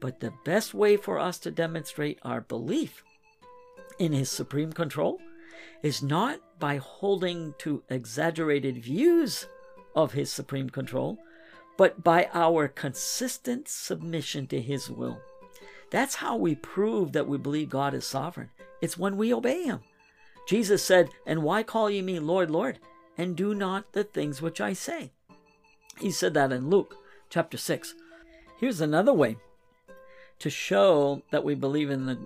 [0.00, 3.02] But the best way for us to demonstrate our belief
[3.98, 5.18] in His supreme control
[5.82, 9.46] is not by holding to exaggerated views
[9.94, 11.18] of His supreme control,
[11.76, 15.20] but by our consistent submission to His will.
[15.90, 18.50] That's how we prove that we believe God is sovereign.
[18.80, 19.80] It's when we obey Him.
[20.46, 22.78] Jesus said, And why call ye me Lord, Lord,
[23.18, 25.12] and do not the things which I say?
[25.98, 26.96] He said that in Luke
[27.30, 27.94] chapter 6.
[28.58, 29.36] Here's another way
[30.38, 32.18] to show that we believe in the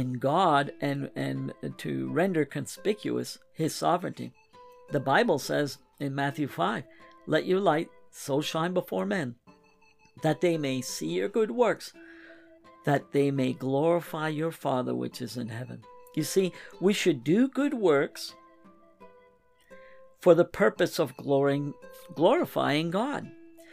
[0.00, 4.32] in God and and to render conspicuous his sovereignty.
[4.90, 6.84] The Bible says in Matthew 5,
[7.26, 9.36] "Let your light so shine before men
[10.22, 11.92] that they may see your good works,
[12.84, 15.82] that they may glorify your Father which is in heaven."
[16.14, 18.34] You see, we should do good works
[20.18, 21.74] for the purpose of glorying,
[22.14, 23.30] glorifying God.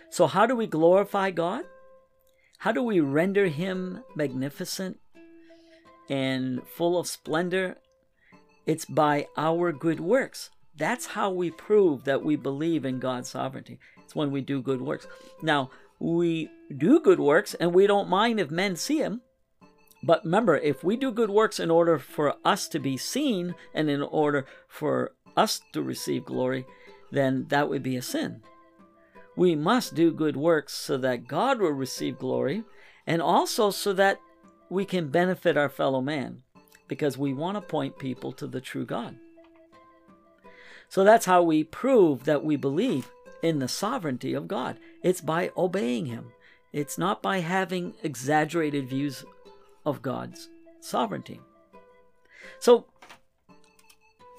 [0.09, 1.65] So, how do we glorify God?
[2.59, 4.99] How do we render Him magnificent
[6.09, 7.77] and full of splendor?
[8.65, 10.49] It's by our good works.
[10.75, 13.79] That's how we prove that we believe in God's sovereignty.
[14.03, 15.07] It's when we do good works.
[15.41, 19.21] Now, we do good works and we don't mind if men see them.
[20.03, 23.89] but remember, if we do good works in order for us to be seen and
[23.89, 26.65] in order for us to receive glory,
[27.11, 28.41] then that would be a sin.
[29.35, 32.63] We must do good works so that God will receive glory
[33.05, 34.19] and also so that
[34.69, 36.43] we can benefit our fellow man
[36.87, 39.15] because we want to point people to the true God.
[40.89, 43.09] So that's how we prove that we believe
[43.41, 44.77] in the sovereignty of God.
[45.03, 46.31] It's by obeying Him.
[46.73, 49.25] It's not by having exaggerated views
[49.85, 50.49] of God's
[50.79, 51.41] sovereignty.
[52.59, 52.85] So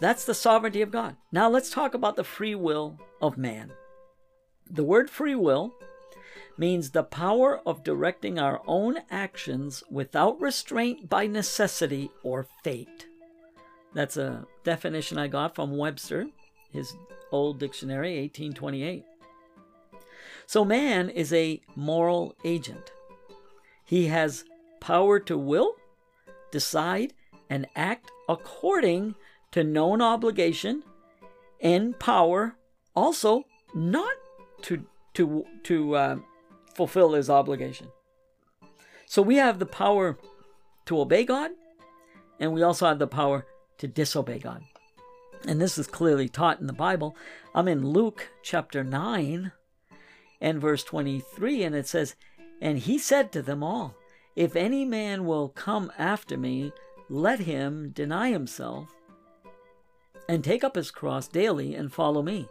[0.00, 1.16] that's the sovereignty of God.
[1.32, 3.72] Now let's talk about the free will of man.
[4.70, 5.74] The word free will
[6.58, 13.06] means the power of directing our own actions without restraint by necessity or fate.
[13.94, 16.26] That's a definition I got from Webster,
[16.70, 16.94] his
[17.32, 19.04] old dictionary, 1828.
[20.46, 22.92] So man is a moral agent.
[23.84, 24.44] He has
[24.80, 25.74] power to will,
[26.50, 27.14] decide,
[27.48, 29.14] and act according
[29.52, 30.82] to known obligation,
[31.60, 32.56] and power
[32.94, 33.44] also
[33.74, 34.14] not
[34.62, 36.16] to to to uh,
[36.78, 37.88] fulfill his obligation.
[39.04, 40.16] So we have the power
[40.86, 41.50] to obey God,
[42.38, 43.46] and we also have the power
[43.78, 44.62] to disobey God.
[45.44, 47.16] And this is clearly taught in the Bible.
[47.52, 49.50] I'm in Luke chapter 9
[50.40, 52.14] and verse 23, and it says,
[52.60, 53.96] And he said to them all,
[54.36, 56.72] if any man will come after me,
[57.08, 58.94] let him deny himself
[60.28, 62.48] and take up his cross daily and follow me.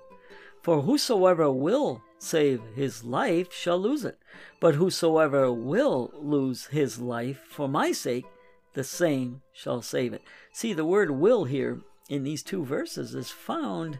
[0.63, 4.17] For whosoever will save his life shall lose it,
[4.59, 8.25] but whosoever will lose his life for my sake,
[8.73, 10.21] the same shall save it.
[10.53, 13.99] See, the word will here in these two verses is found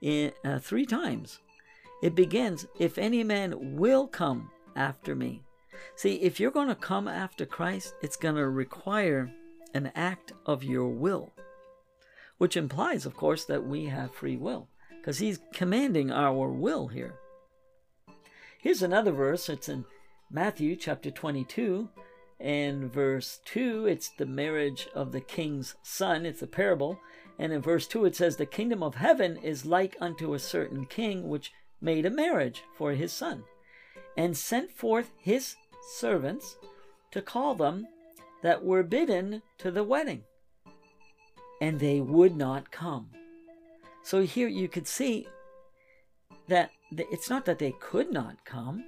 [0.00, 1.40] in uh, three times.
[2.02, 5.42] It begins, If any man will come after me.
[5.96, 9.32] See, if you're going to come after Christ, it's going to require
[9.74, 11.32] an act of your will,
[12.38, 14.68] which implies, of course, that we have free will,
[15.00, 17.14] because he's commanding our will here.
[18.60, 19.48] Here's another verse.
[19.48, 19.84] It's in
[20.32, 21.88] Matthew chapter 22
[22.40, 23.86] and verse 2.
[23.86, 26.26] It's the marriage of the king's son.
[26.26, 26.98] It's a parable.
[27.38, 30.86] And in verse 2, it says, The kingdom of heaven is like unto a certain
[30.86, 33.44] king which made a marriage for his son,
[34.16, 35.54] and sent forth his
[35.92, 36.56] servants
[37.12, 37.86] to call them
[38.42, 40.24] that were bidden to the wedding,
[41.60, 43.10] and they would not come.
[44.02, 45.28] So here you could see
[46.48, 48.84] that it's not that they could not come.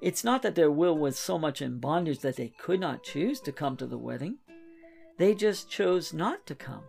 [0.00, 3.40] It's not that their will was so much in bondage that they could not choose
[3.40, 4.38] to come to the wedding.
[5.18, 6.82] They just chose not to come.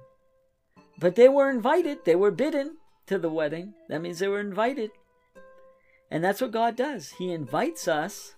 [1.00, 2.78] But they were invited, they were bidden
[3.08, 3.74] to the wedding.
[3.90, 4.92] That means they were invited.
[6.10, 7.12] And that's what God does.
[7.18, 8.36] He invites us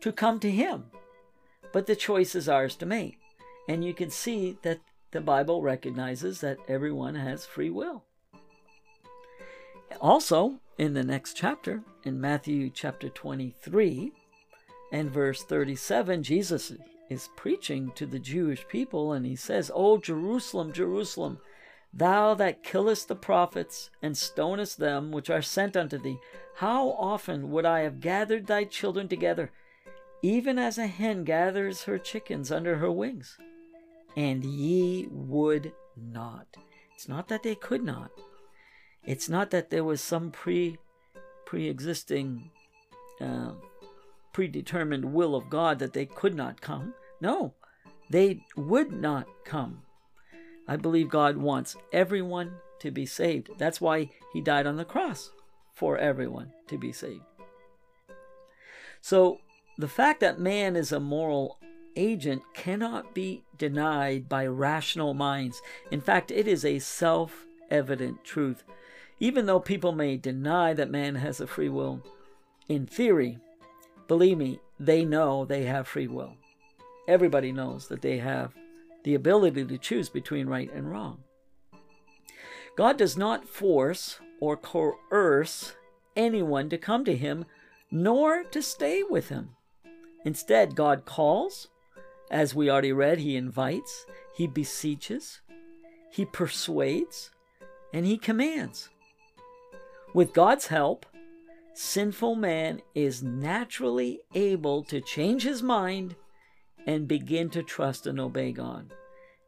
[0.00, 0.86] to come to Him.
[1.72, 3.18] But the choice is ours to make.
[3.68, 8.04] And you can see that the Bible recognizes that everyone has free will.
[10.00, 14.12] Also, in the next chapter, in Matthew chapter 23
[14.92, 16.72] and verse 37, Jesus
[17.10, 21.38] is preaching to the Jewish people, and he says, O Jerusalem, Jerusalem,
[21.92, 26.18] thou that killest the prophets and stonest them which are sent unto thee,
[26.56, 29.50] how often would I have gathered thy children together,
[30.22, 33.38] even as a hen gathers her chickens under her wings?
[34.16, 36.56] And ye would not.
[36.94, 38.10] It's not that they could not.
[39.08, 40.76] It's not that there was some pre
[41.46, 42.50] pre existing
[43.22, 43.52] uh,
[44.34, 46.92] predetermined will of God that they could not come.
[47.18, 47.54] No,
[48.10, 49.80] they would not come.
[50.68, 53.48] I believe God wants everyone to be saved.
[53.56, 55.30] That's why he died on the cross
[55.72, 57.22] for everyone to be saved.
[59.00, 59.38] So,
[59.78, 61.58] the fact that man is a moral
[61.96, 65.62] agent cannot be denied by rational minds.
[65.90, 68.64] In fact, it is a self evident truth.
[69.20, 72.02] Even though people may deny that man has a free will,
[72.68, 73.38] in theory,
[74.06, 76.34] believe me, they know they have free will.
[77.08, 78.54] Everybody knows that they have
[79.04, 81.18] the ability to choose between right and wrong.
[82.76, 85.74] God does not force or coerce
[86.14, 87.44] anyone to come to Him,
[87.90, 89.50] nor to stay with Him.
[90.24, 91.68] Instead, God calls,
[92.30, 95.40] as we already read, He invites, He beseeches,
[96.12, 97.30] He persuades,
[97.92, 98.90] and He commands.
[100.18, 101.06] With God's help,
[101.74, 106.16] sinful man is naturally able to change his mind
[106.88, 108.92] and begin to trust and obey God.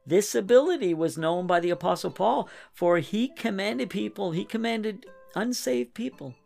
[0.07, 5.93] This ability was known by the Apostle Paul, for he commanded people, he commanded unsaved
[5.93, 6.37] people.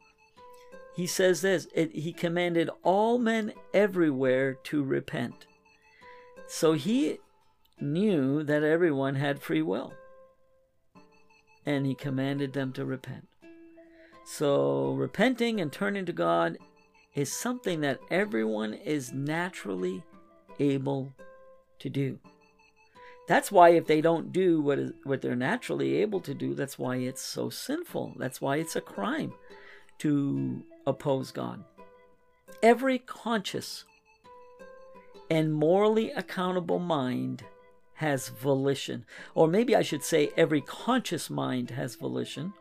[0.97, 5.47] He says this it, he commanded all men everywhere to repent.
[6.47, 7.19] So he
[7.79, 9.93] knew that everyone had free will.
[11.67, 13.29] And he commanded them to repent.
[14.25, 16.59] So, repenting and turning to God
[17.15, 20.03] is something that everyone is naturally
[20.59, 21.13] able
[21.79, 22.19] to do.
[23.27, 26.79] That's why if they don't do what is what they're naturally able to do, that's
[26.79, 28.15] why it's so sinful.
[28.19, 29.33] That's why it's a crime
[29.99, 31.65] to oppose God.
[32.63, 33.85] Every conscious
[35.31, 37.45] and morally accountable mind
[37.95, 39.07] has volition.
[39.35, 42.53] Or maybe I should say every conscious mind has volition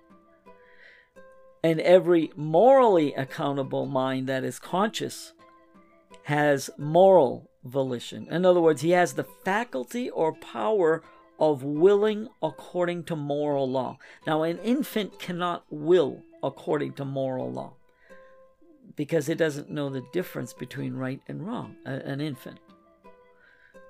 [1.63, 5.33] and every morally accountable mind that is conscious
[6.23, 8.27] has moral volition.
[8.29, 11.01] In other words, he has the faculty or power
[11.39, 13.97] of willing according to moral law.
[14.27, 17.73] Now, an infant cannot will according to moral law
[18.95, 22.59] because it doesn't know the difference between right and wrong, an infant.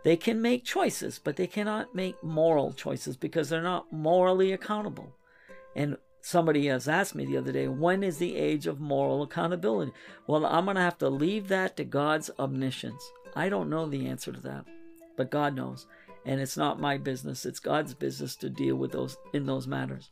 [0.03, 5.15] They can make choices, but they cannot make moral choices because they're not morally accountable.
[5.75, 9.91] And Somebody has asked me the other day, when is the age of moral accountability?
[10.25, 13.03] Well, I'm going to have to leave that to God's omniscience.
[13.35, 14.63] I don't know the answer to that,
[15.17, 15.85] but God knows.
[16.25, 20.11] And it's not my business, it's God's business to deal with those in those matters.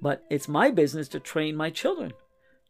[0.00, 2.12] But it's my business to train my children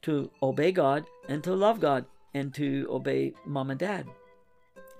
[0.02, 4.06] to obey God and to love God and to obey mom and dad.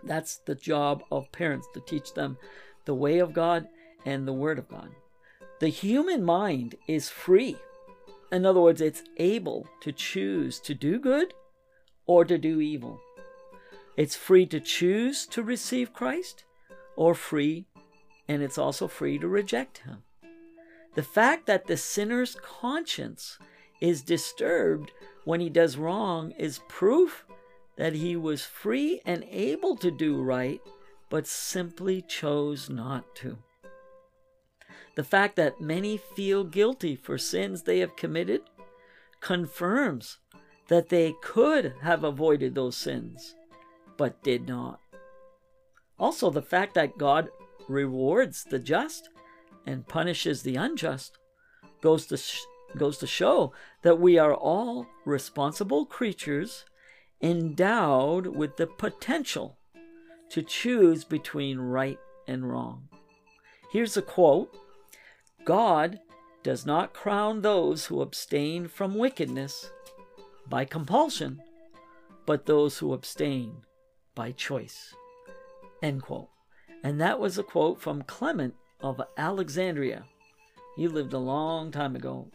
[0.03, 2.38] That's the job of parents to teach them
[2.86, 3.68] the way of God
[4.07, 4.88] and the word of God.
[5.61, 7.59] The human mind is free
[8.33, 11.35] in other words, it's able to choose to do good
[12.07, 13.01] or to do evil.
[13.97, 16.45] It's free to choose to receive Christ
[16.97, 17.66] or free,
[18.28, 20.03] and it's also free to reject Him.
[20.95, 23.39] The fact that the sinner's conscience
[23.80, 24.93] is disturbed
[25.24, 27.24] when he does wrong is proof
[27.76, 30.61] that he was free and able to do right,
[31.09, 33.39] but simply chose not to.
[34.95, 38.43] The fact that many feel guilty for sins they have committed
[39.20, 40.18] confirms
[40.68, 43.34] that they could have avoided those sins,
[43.97, 44.80] but did not.
[45.99, 47.28] Also, the fact that God
[47.68, 49.09] rewards the just
[49.66, 51.18] and punishes the unjust
[51.80, 52.40] goes to, sh-
[52.76, 56.64] goes to show that we are all responsible creatures
[57.20, 59.57] endowed with the potential
[60.30, 62.88] to choose between right and wrong.
[63.70, 64.55] Here's a quote
[65.45, 65.99] God
[66.43, 69.70] does not crown those who abstain from wickedness
[70.49, 71.40] by compulsion,
[72.26, 73.62] but those who abstain
[74.14, 74.95] by choice.
[75.82, 76.28] End quote.
[76.84, 80.05] And that was a quote from Clement of Alexandria.
[80.76, 82.30] He lived a long time ago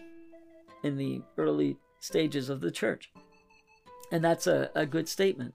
[0.84, 3.12] in the early stages of the church.
[4.12, 5.54] And that's a, a good statement.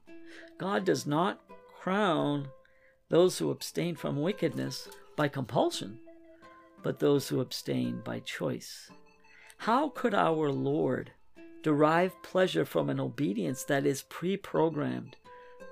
[0.59, 1.41] God does not
[1.81, 2.49] crown
[3.09, 5.99] those who abstain from wickedness by compulsion,
[6.83, 8.91] but those who abstain by choice.
[9.59, 11.13] How could our Lord
[11.63, 15.17] derive pleasure from an obedience that is pre programmed,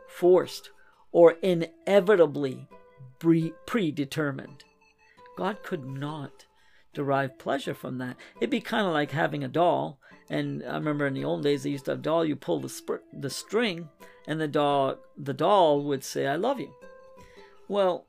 [0.07, 0.71] forced,
[1.13, 2.69] or inevitably
[3.67, 4.65] predetermined.
[5.37, 6.47] God could not
[6.95, 8.17] derive pleasure from that.
[8.39, 9.99] It'd be kind of like having a doll.
[10.29, 12.25] And I remember in the old days they used to have a doll.
[12.25, 13.89] You pull the the string,
[14.27, 16.73] and the doll the doll would say, "I love you."
[17.69, 18.07] Well,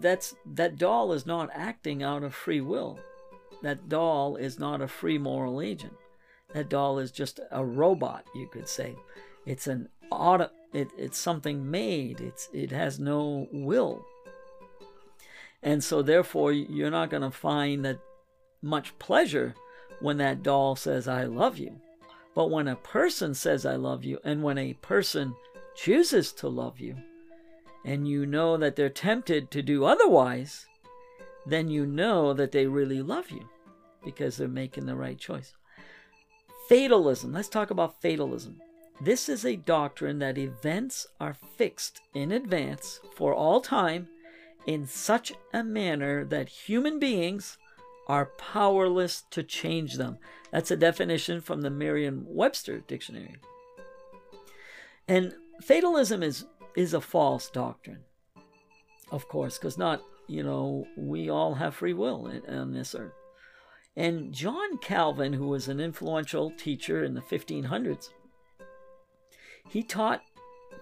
[0.00, 2.98] that's that doll is not acting out of free will.
[3.62, 5.94] That doll is not a free moral agent.
[6.54, 8.96] That doll is just a robot, you could say.
[9.46, 10.50] It's an auto.
[10.72, 12.20] It, it's something made.
[12.20, 14.04] It's it has no will.
[15.62, 17.98] And so, therefore, you're not going to find that
[18.62, 19.54] much pleasure
[20.00, 21.80] when that doll says, I love you.
[22.34, 25.34] But when a person says, I love you, and when a person
[25.74, 26.96] chooses to love you,
[27.84, 30.66] and you know that they're tempted to do otherwise,
[31.46, 33.48] then you know that they really love you
[34.04, 35.54] because they're making the right choice.
[36.68, 37.32] Fatalism.
[37.32, 38.60] Let's talk about fatalism.
[39.00, 44.08] This is a doctrine that events are fixed in advance for all time
[44.66, 47.56] in such a manner that human beings
[48.06, 50.18] are powerless to change them.
[50.50, 53.36] That's a definition from the Merriam Webster dictionary.
[55.08, 56.44] And fatalism is,
[56.76, 58.04] is a false doctrine,
[59.10, 63.12] of course, because not, you know, we all have free will on this earth.
[63.96, 68.10] And John Calvin, who was an influential teacher in the 1500s,
[69.68, 70.22] he taught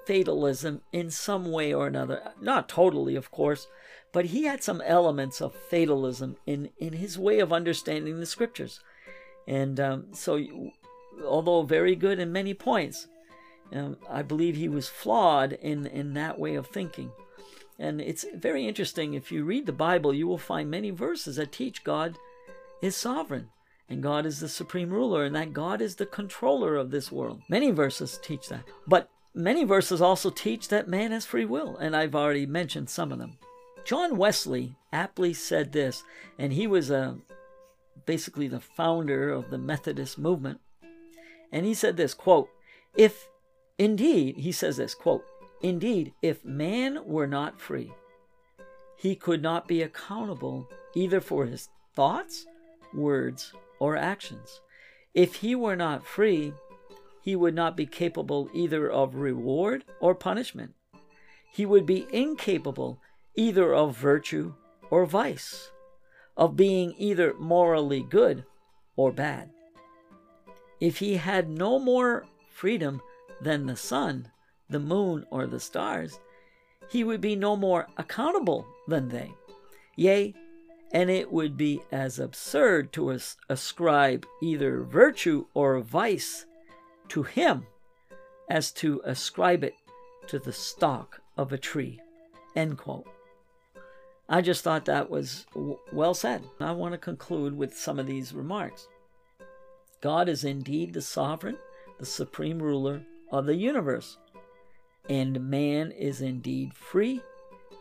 [0.06, 2.32] fatalism in some way or another.
[2.40, 3.66] Not totally, of course,
[4.12, 8.80] but he had some elements of fatalism in, in his way of understanding the scriptures.
[9.46, 10.42] And um, so,
[11.24, 13.08] although very good in many points,
[13.72, 17.12] um, I believe he was flawed in, in that way of thinking.
[17.78, 19.14] And it's very interesting.
[19.14, 22.16] If you read the Bible, you will find many verses that teach God
[22.82, 23.50] is sovereign
[23.88, 27.40] and God is the supreme ruler and that God is the controller of this world.
[27.48, 28.64] Many verses teach that.
[28.86, 33.12] But many verses also teach that man has free will, and I've already mentioned some
[33.12, 33.38] of them.
[33.84, 36.02] John Wesley aptly said this,
[36.38, 37.14] and he was a, uh,
[38.04, 40.60] basically the founder of the Methodist movement.
[41.50, 42.50] And he said this quote,
[42.94, 43.28] If
[43.78, 45.24] indeed, he says this quote,
[45.60, 47.92] Indeed, if man were not free,
[48.96, 52.46] he could not be accountable either for his thoughts,
[52.92, 54.60] words, or actions.
[55.14, 56.52] If he were not free,
[57.22, 60.74] he would not be capable either of reward or punishment.
[61.52, 63.00] He would be incapable
[63.34, 64.54] either of virtue
[64.90, 65.70] or vice,
[66.36, 68.44] of being either morally good
[68.96, 69.50] or bad.
[70.80, 73.00] If he had no more freedom
[73.40, 74.30] than the sun,
[74.68, 76.18] the moon, or the stars,
[76.88, 79.32] he would be no more accountable than they.
[79.96, 80.34] Yea,
[80.92, 86.46] and it would be as absurd to as- ascribe either virtue or vice
[87.08, 87.66] to him
[88.48, 89.74] as to ascribe it
[90.26, 92.00] to the stalk of a tree.
[92.56, 93.06] End quote.
[94.28, 96.42] I just thought that was w- well said.
[96.60, 98.88] I want to conclude with some of these remarks.
[100.00, 101.56] God is indeed the sovereign,
[101.98, 104.18] the supreme ruler of the universe,
[105.08, 107.20] and man is indeed free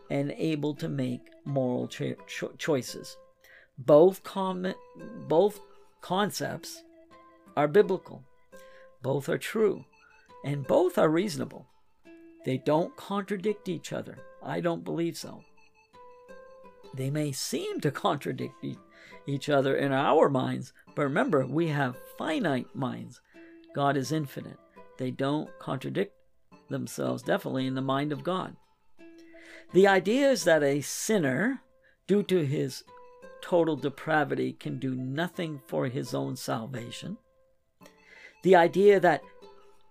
[0.10, 3.18] and able to make moral cho- cho- choices.
[3.78, 4.74] Both, com-
[5.28, 5.60] both
[6.02, 6.84] concepts
[7.56, 8.24] are biblical,
[9.02, 9.86] both are true,
[10.44, 11.68] and both are reasonable.
[12.46, 14.20] They don't contradict each other.
[14.42, 15.44] I don't believe so.
[16.94, 18.66] They may seem to contradict
[19.26, 23.20] each other in our minds, but remember, we have finite minds.
[23.76, 24.58] God is infinite.
[24.98, 26.14] They don't contradict
[26.70, 28.56] themselves, definitely, in the mind of God.
[29.74, 31.62] The idea is that a sinner,
[32.08, 32.84] due to his
[33.42, 37.18] total depravity, can do nothing for his own salvation.
[38.44, 39.22] The idea that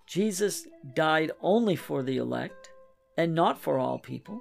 [0.07, 2.71] Jesus died only for the elect
[3.17, 4.41] and not for all people.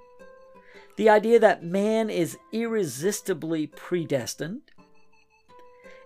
[0.96, 4.62] The idea that man is irresistibly predestined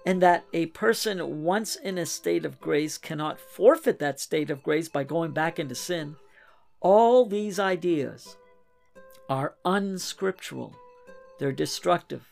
[0.06, 4.64] and that a person once in a state of grace cannot forfeit that state of
[4.64, 6.16] grace by going back into sin.
[6.80, 8.38] All these ideas
[9.30, 10.74] are unscriptural.
[11.38, 12.28] They're destructive.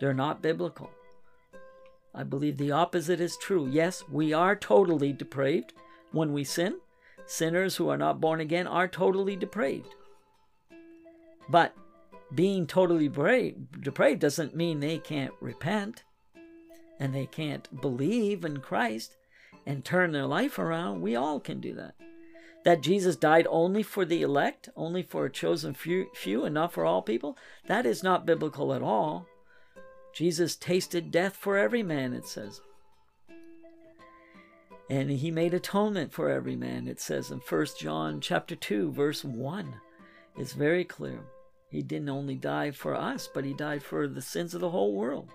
[0.00, 0.90] They're not biblical.
[2.14, 3.66] I believe the opposite is true.
[3.66, 5.72] Yes, we are totally depraved
[6.12, 6.78] when we sin.
[7.24, 9.94] Sinners who are not born again are totally depraved.
[11.48, 11.74] But
[12.34, 16.04] being totally depraved doesn't mean they can't repent
[17.02, 19.16] and they can't believe in Christ
[19.66, 21.02] and turn their life around.
[21.02, 21.96] We all can do that
[22.64, 26.72] that Jesus died only for the elect, only for a chosen few, few and not
[26.72, 27.36] for all people,
[27.66, 29.26] that is not biblical at all.
[30.14, 32.60] Jesus tasted death for every man, it says.
[34.88, 39.24] And he made atonement for every man, it says in 1 John chapter 2, verse
[39.24, 39.74] 1.
[40.36, 41.20] It's very clear.
[41.68, 44.94] He didn't only die for us, but he died for the sins of the whole
[44.94, 45.30] world.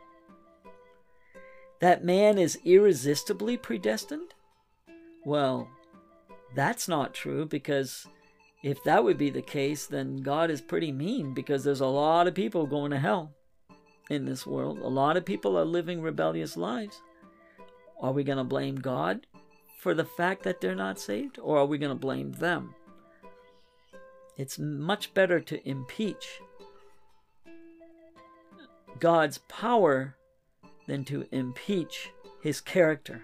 [1.79, 4.33] That man is irresistibly predestined?
[5.25, 5.69] Well,
[6.55, 8.07] that's not true because
[8.63, 12.27] if that would be the case, then God is pretty mean because there's a lot
[12.27, 13.31] of people going to hell
[14.09, 14.79] in this world.
[14.79, 17.01] A lot of people are living rebellious lives.
[18.01, 19.27] Are we going to blame God
[19.79, 22.73] for the fact that they're not saved or are we going to blame them?
[24.35, 26.41] It's much better to impeach
[28.99, 30.16] God's power
[30.87, 32.11] than to impeach
[32.41, 33.21] his character.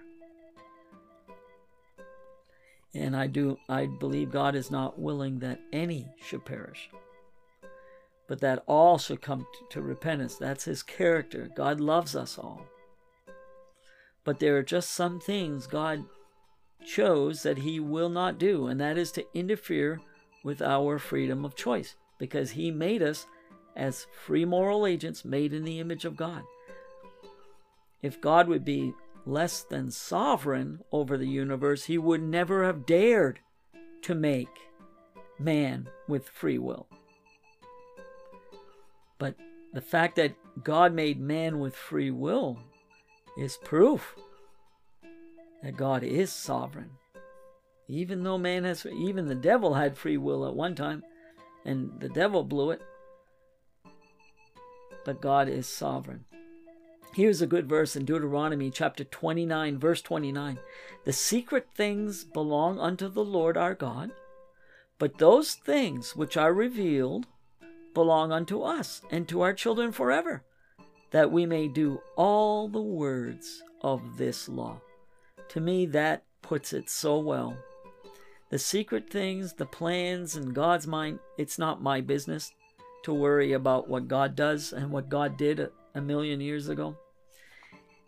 [2.94, 6.90] And I do I believe God is not willing that any should perish,
[8.28, 10.36] but that all should come to repentance.
[10.36, 11.50] That's his character.
[11.56, 12.66] God loves us all.
[14.24, 16.06] But there are just some things God
[16.86, 20.00] chose that he will not do, and that is to interfere
[20.44, 23.26] with our freedom of choice, because he made us
[23.76, 26.44] as free moral agents made in the image of God.
[28.04, 28.94] If God would be
[29.26, 33.40] less than sovereign over the universe, he would never have dared
[34.04, 34.50] to make
[35.40, 36.88] man with free will.
[39.18, 39.36] But
[39.74, 42.60] the fact that God made man with free will
[43.38, 44.16] is proof
[45.64, 46.92] that God is sovereign.
[47.88, 51.04] Even though man has, even the devil had free will at one time,
[51.66, 52.82] and the devil blew it,
[55.06, 56.26] but God is sovereign.
[57.14, 60.58] Here's a good verse in Deuteronomy chapter 29, verse 29.
[61.06, 64.10] The secret things belong unto the Lord our God,
[64.98, 67.28] but those things which are revealed
[67.94, 70.42] belong unto us and to our children forever,
[71.12, 74.82] that we may do all the words of this law.
[75.50, 77.56] To me, that puts it so well.
[78.50, 82.52] The secret things, the plans in God's mind, it's not my business
[83.04, 86.98] to worry about what God does and what God did a million years ago.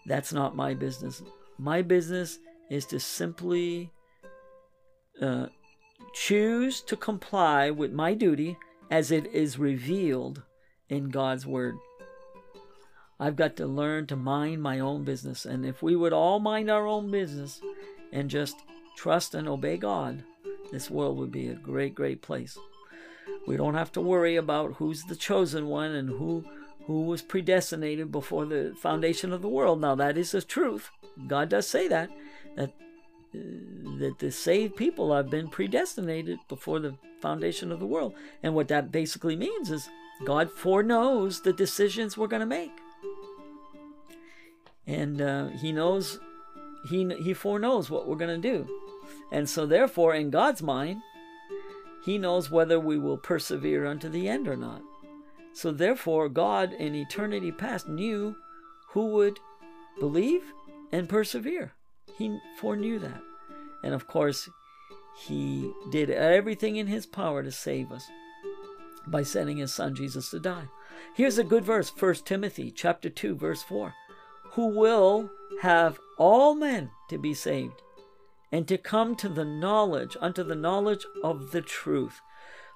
[0.06, 1.24] That's not my business.
[1.58, 2.40] My business
[2.70, 3.92] is to simply
[5.22, 5.48] uh,
[6.14, 8.58] choose to comply with my duty
[8.92, 10.44] as it is revealed
[10.90, 11.76] in God's Word.
[13.20, 15.46] I've got to learn to mind my own business.
[15.46, 17.62] And if we would all mind our own business
[18.12, 18.58] and just
[18.98, 20.24] trust and obey God,
[20.72, 22.58] this world would be a great, great place.
[23.48, 26.44] We don't have to worry about who's the chosen one and who
[26.86, 29.82] who was predestinated before the foundation of the world.
[29.82, 30.90] Now that is the truth.
[31.28, 32.10] God does say that
[32.56, 32.70] that
[33.34, 38.14] uh, that the saved people have been predestinated before the foundation of the world.
[38.44, 39.90] And what that basically means is
[40.26, 42.72] God foreknows the decisions we're going to make.
[44.86, 46.20] And uh, he knows
[46.90, 48.68] he he foreknows what we're going to do.
[49.32, 51.02] And so therefore in God's mind,
[52.04, 54.82] he knows whether we will persevere unto the end or not.
[55.56, 58.36] So therefore, God in eternity past knew
[58.90, 59.40] who would
[60.00, 60.44] believe
[60.92, 61.72] and persevere.
[62.18, 63.22] He foreknew that.
[63.82, 64.50] And of course,
[65.18, 68.06] he did everything in his power to save us
[69.08, 70.68] by sending his son Jesus to die.
[71.16, 73.94] Here's a good verse, 1 Timothy chapter 2 verse 4.
[74.52, 75.32] Who will
[75.62, 77.82] have all men to be saved
[78.52, 82.20] and to come to the knowledge unto the knowledge of the truth.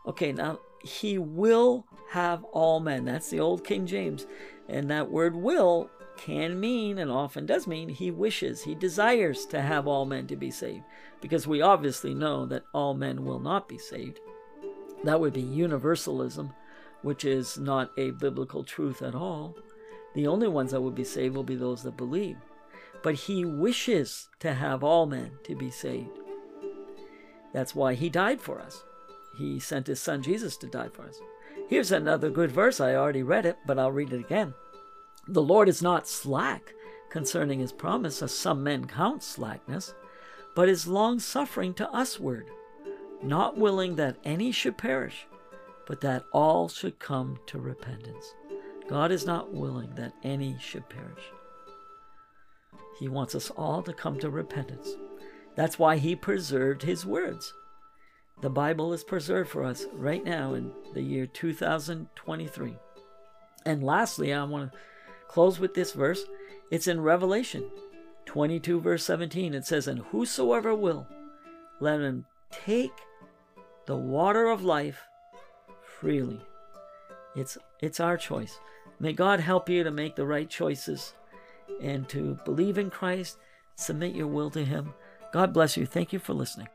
[0.08, 3.06] Okay, now he will have all men.
[3.06, 4.28] That's the old King James.
[4.68, 9.62] And that word will can mean, and often does mean, he wishes, he desires to
[9.62, 10.84] have all men to be saved.
[11.22, 14.20] Because we obviously know that all men will not be saved.
[15.04, 16.54] That would be universalism,
[17.02, 19.56] which is not a biblical truth at all.
[20.16, 22.38] The only ones that will be saved will be those that believe.
[23.02, 26.20] But he wishes to have all men to be saved.
[27.54, 28.84] That's why he died for us
[29.40, 31.20] he sent his son Jesus to die for us.
[31.70, 32.80] Here's another good verse.
[32.80, 34.56] I already read it, but I'll read it again.
[35.28, 36.74] The Lord is not slack
[37.12, 39.94] concerning his promise, as some men count slackness,
[40.56, 42.48] but is long suffering to usward,
[43.22, 45.28] not willing that any should perish,
[45.86, 48.34] but that all should come to repentance.
[48.88, 51.32] God is not willing that any should perish.
[53.00, 54.90] He wants us all to come to repentance.
[55.56, 57.54] That's why he preserved his words.
[58.42, 62.76] The Bible is preserved for us right now in the year 2023.
[63.66, 64.78] And lastly, I want to
[65.28, 66.24] close with this verse.
[66.72, 67.70] It's in Revelation
[68.26, 69.54] 22, verse 17.
[69.54, 71.08] It says, And whosoever will,
[71.80, 72.94] let him take
[73.86, 75.02] the water of life
[76.00, 76.42] freely.
[77.36, 78.60] It's, it's our choice.
[79.00, 81.14] May God help you to make the right choices
[81.82, 83.38] and to believe in Christ,
[83.76, 84.94] submit your will to Him,
[85.32, 85.86] God bless you.
[85.86, 86.68] Thank you for listening.